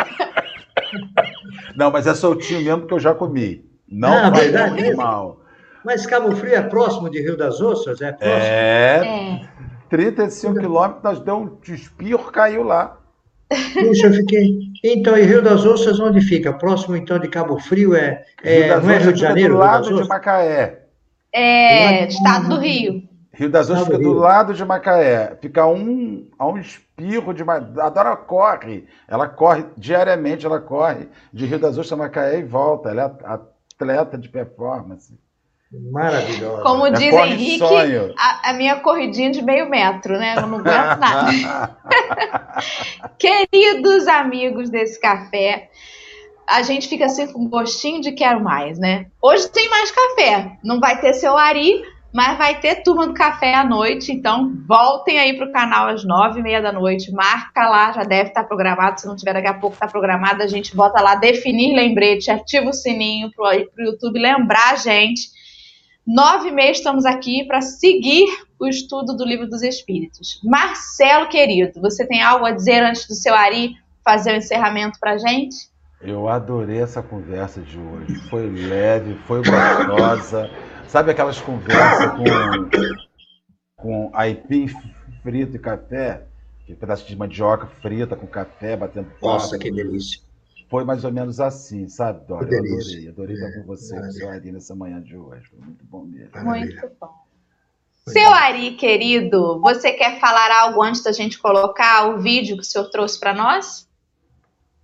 [1.76, 3.64] Não, mas é soltinho mesmo porque eu já comi.
[3.88, 5.40] Não, ah, verdade mal.
[5.84, 8.02] Mas Cabo Frio é próximo de Rio das Ostras?
[8.02, 8.36] É próximo?
[8.36, 9.00] É.
[9.04, 9.48] é.
[9.88, 12.98] 35 quilômetros, nós deu um espirro, caiu lá.
[13.48, 14.58] Puxa, eu fiquei.
[14.84, 16.52] Então, e Rio das Ostras onde fica?
[16.52, 17.94] Próximo, então, de Cabo Frio?
[17.94, 19.54] É, é não é Rio de Janeiro?
[19.54, 20.82] Do lado de Macaé.
[21.32, 23.02] É, estado do Rio.
[23.32, 25.36] Rio das Ostras fica do lado de Macaé.
[25.40, 27.84] Fica um, a um espirro de Macaé.
[27.84, 28.84] A Dora corre.
[29.06, 32.90] Ela corre diariamente, ela corre de Rio das Ostras a Macaé e volta.
[32.90, 35.18] Ela é atleta de performance.
[35.70, 36.62] Maravilhosa.
[36.62, 37.64] Como é diz Henrique,
[38.16, 40.34] a, a, minha corridinha de meio metro, né?
[40.36, 41.76] Eu não aguento nada.
[43.18, 45.68] Queridos amigos desse café,
[46.48, 49.06] a gente fica assim com gostinho de quero mais, né?
[49.20, 50.56] Hoje tem mais café.
[50.64, 51.82] Não vai ter seu Ari,
[52.14, 54.10] mas vai ter turma do café à noite.
[54.10, 57.12] Então voltem aí pro canal às nove e meia da noite.
[57.12, 58.98] Marca lá, já deve estar programado.
[58.98, 60.42] Se não tiver daqui a pouco, está programado.
[60.42, 63.44] A gente bota lá definir lembrete, ativa o sininho pro,
[63.74, 65.36] pro YouTube lembrar a gente.
[66.10, 68.24] Nove e meia estamos aqui para seguir
[68.58, 70.40] o estudo do Livro dos Espíritos.
[70.42, 75.18] Marcelo, querido, você tem algo a dizer antes do seu Ari fazer o encerramento para
[75.18, 75.68] gente?
[76.00, 78.14] Eu adorei essa conversa de hoje.
[78.30, 80.50] Foi leve, foi gostosa.
[80.86, 82.24] Sabe aquelas conversas com,
[83.76, 84.66] com aipim
[85.22, 86.22] frito e café?
[86.64, 90.22] Que pedaço de mandioca frita com café, batendo Nossa, que delícia.
[90.68, 92.44] Foi mais ou menos assim, sabe, Dora?
[92.44, 93.08] Eu adorei.
[93.08, 95.46] Adorei estar com você, com o seu Ari, nessa manhã de hoje.
[95.48, 96.30] Foi muito bom mesmo.
[96.44, 97.08] Muito bom.
[98.06, 102.64] Seu Ari, querido, você quer falar algo antes da gente colocar o vídeo que o
[102.64, 103.88] senhor trouxe para nós?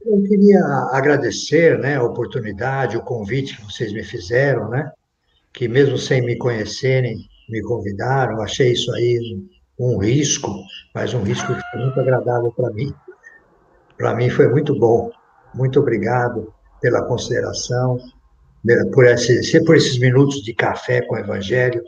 [0.05, 0.61] Eu queria
[0.93, 4.91] agradecer né, a oportunidade, o convite que vocês me fizeram, né?
[5.53, 7.17] Que mesmo sem me conhecerem,
[7.49, 8.43] me convidaram.
[8.43, 9.19] Achei isso aí
[9.79, 10.51] um, um risco,
[10.95, 12.93] mas um risco que foi muito agradável para mim.
[13.97, 15.11] Para mim foi muito bom.
[15.55, 17.99] Muito obrigado pela consideração,
[18.65, 21.83] né, por, esse, por esses minutos de café com o Evangelho,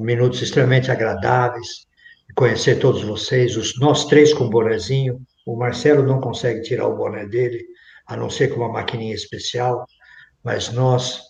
[0.00, 1.86] minutos extremamente agradáveis,
[2.34, 6.96] conhecer todos vocês, os nós três com o bonezinho, o Marcelo não consegue tirar o
[6.96, 7.64] boné dele,
[8.06, 9.84] a não ser com uma maquininha especial,
[10.44, 11.20] mas nós,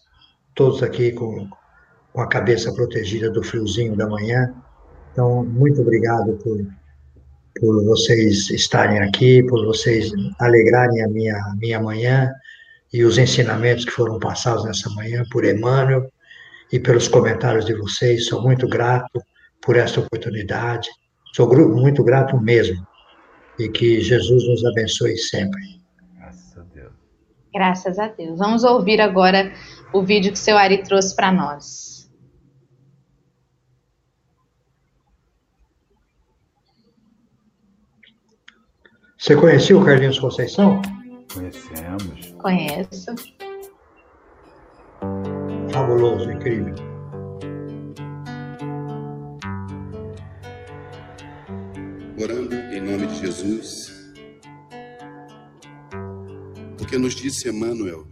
[0.54, 1.48] todos aqui com,
[2.12, 4.54] com a cabeça protegida do friozinho da manhã.
[5.12, 6.58] Então, muito obrigado por,
[7.60, 12.30] por vocês estarem aqui, por vocês alegrarem a minha, minha manhã
[12.92, 16.10] e os ensinamentos que foram passados nessa manhã por Emmanuel
[16.72, 18.26] e pelos comentários de vocês.
[18.26, 19.20] Sou muito grato
[19.62, 20.88] por esta oportunidade.
[21.34, 22.86] Sou muito grato mesmo.
[23.58, 25.60] E que Jesus nos abençoe sempre.
[26.16, 26.92] Graças a Deus.
[27.52, 28.38] Graças a Deus.
[28.38, 29.52] Vamos ouvir agora
[29.92, 31.97] o vídeo que o seu Ari trouxe para nós.
[39.28, 40.80] Você conhecia o Carlinhos Conceição?
[41.34, 42.32] Conhecemos.
[42.38, 43.14] Conheço.
[45.70, 46.74] Fabuloso, incrível.
[52.18, 54.14] Orando em nome de Jesus,
[56.78, 58.08] porque nos disse Emmanuel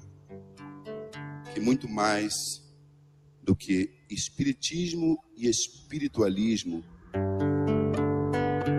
[1.55, 2.63] que muito mais
[3.43, 6.85] do que espiritismo e espiritualismo,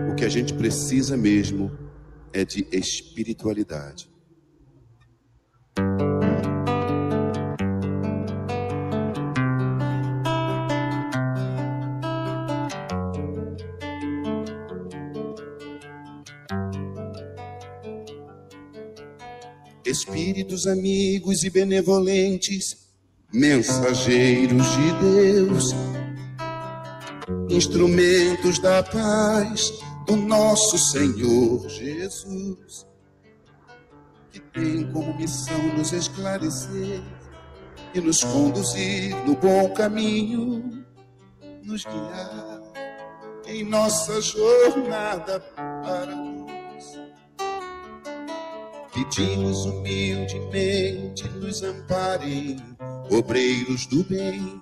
[0.08, 1.87] o que a gente precisa mesmo
[2.32, 4.08] é de espiritualidade.
[19.84, 22.76] Espíritos amigos e benevolentes,
[23.32, 25.74] mensageiros de Deus,
[27.48, 29.72] instrumentos da paz
[30.08, 32.86] do nosso Senhor Jesus,
[34.32, 37.02] que tem como missão nos esclarecer
[37.92, 40.82] e nos conduzir no bom caminho,
[41.62, 42.62] nos guiar
[43.46, 46.98] em nossa jornada para nós.
[48.94, 52.56] Pedimos humildemente, nos amparem,
[53.10, 54.58] obreiros do bem,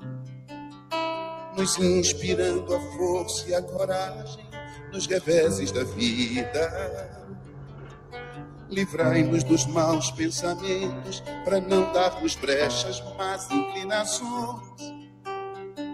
[1.56, 4.45] nos inspirando a força e a coragem
[4.96, 7.26] nos reveses da vida.
[8.70, 14.96] Livrai-nos dos maus pensamentos, para não darmos brechas, mas inclinações.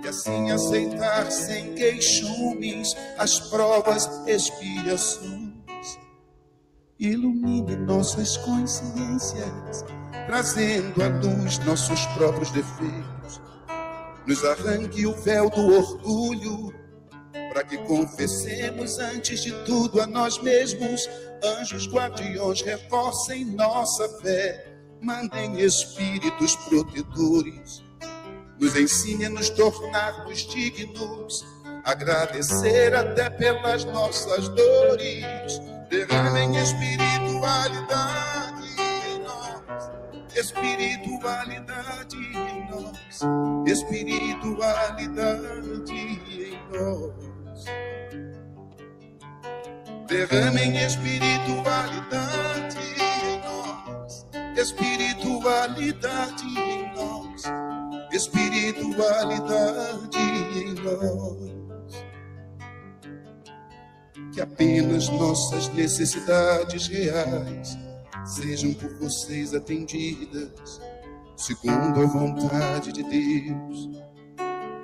[0.05, 5.99] E assim aceitar sem queixumes as provas, expiações.
[6.99, 9.85] Ilumine nossas consciências,
[10.27, 13.41] trazendo à luz nossos próprios defeitos.
[14.27, 16.82] Nos arranque o véu do orgulho
[17.53, 21.07] para que confessemos antes de tudo a nós mesmos.
[21.45, 27.85] Anjos guardiões reforcem nossa fé, mandem espíritos protetores,
[28.59, 31.45] nos ensine a nos tornarmos dignos,
[31.85, 39.91] agradecer até pelas nossas dores, derramem espiritualidade em nós,
[40.35, 43.21] espiritualidade em nós,
[43.67, 47.32] espiritualidade em nós
[50.13, 54.27] derramem espiritualidade em nós,
[54.59, 57.45] espiritualidade em nós,
[58.13, 61.51] espiritualidade em nós.
[64.35, 67.79] Que apenas nossas necessidades reais
[68.27, 70.79] sejam por vocês atendidas,
[71.37, 73.89] segundo a vontade de Deus,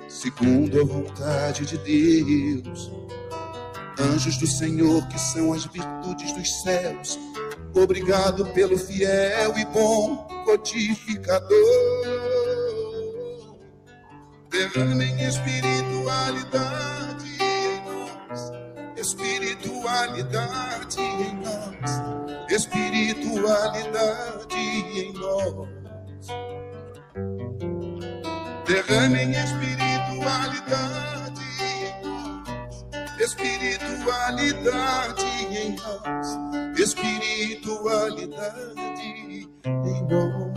[0.07, 2.91] segundo a vontade de Deus
[3.99, 7.19] Anjos do Senhor, que são as virtudes dos céus,
[7.75, 11.49] obrigado pelo fiel e bom codificador.
[14.49, 18.53] Derramem espiritualidade em nós,
[18.95, 22.01] espiritualidade em nós,
[22.49, 25.67] espiritualidade em nós.
[28.65, 31.09] Derramem espiritualidade
[33.19, 33.58] espiritualidade
[35.59, 36.39] em nós,
[36.79, 40.49] espiritualidade em nós.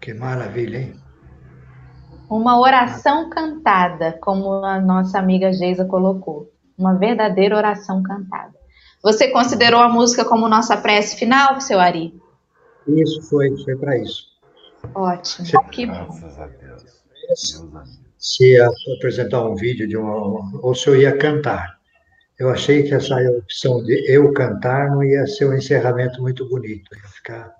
[0.00, 1.00] Que maravilha, hein?
[2.28, 8.54] Uma oração cantada, como a nossa amiga Geisa colocou uma verdadeira oração cantada.
[9.02, 12.18] Você considerou a música como nossa prece final, seu Ari?
[12.88, 14.34] Isso, foi, foi para isso.
[14.94, 15.46] Ótimo.
[15.46, 16.84] Se, que Graças a Deus.
[18.18, 20.60] Se ia apresentar um vídeo de uma.
[20.62, 21.78] ou se eu ia cantar.
[22.38, 26.94] Eu achei que essa opção de eu cantar não ia ser um encerramento muito bonito,
[26.94, 27.54] ia ficar,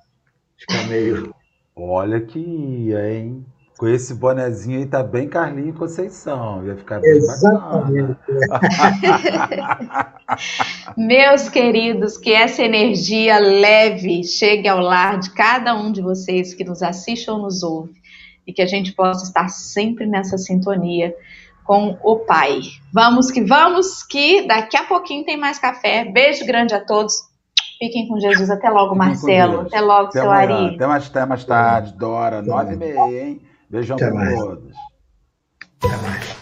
[0.56, 1.34] ficar meio.
[1.76, 3.46] Olha que ia, hein?
[3.84, 6.64] Com esse bonezinho aí tá bem Carlinho Conceição.
[6.64, 8.16] Ia ficar bem Exatamente.
[8.48, 10.14] bacana.
[10.96, 16.64] Meus queridos, que essa energia leve chegue ao lar de cada um de vocês que
[16.64, 17.92] nos assiste ou nos ouve.
[18.46, 21.14] E que a gente possa estar sempre nessa sintonia
[21.62, 22.62] com o Pai.
[22.90, 26.06] Vamos que vamos, que daqui a pouquinho tem mais café.
[26.06, 27.16] Beijo grande a todos.
[27.78, 28.48] Fiquem com Jesus.
[28.48, 29.60] Até logo, Marcelo.
[29.60, 30.54] Até logo, até seu amanhã.
[30.54, 30.74] Ari.
[30.76, 32.40] Até mais, até mais tarde, Dora.
[32.40, 33.40] Nove e meia, hein?
[33.74, 34.76] Beijão para todos.
[35.82, 36.33] Até mais.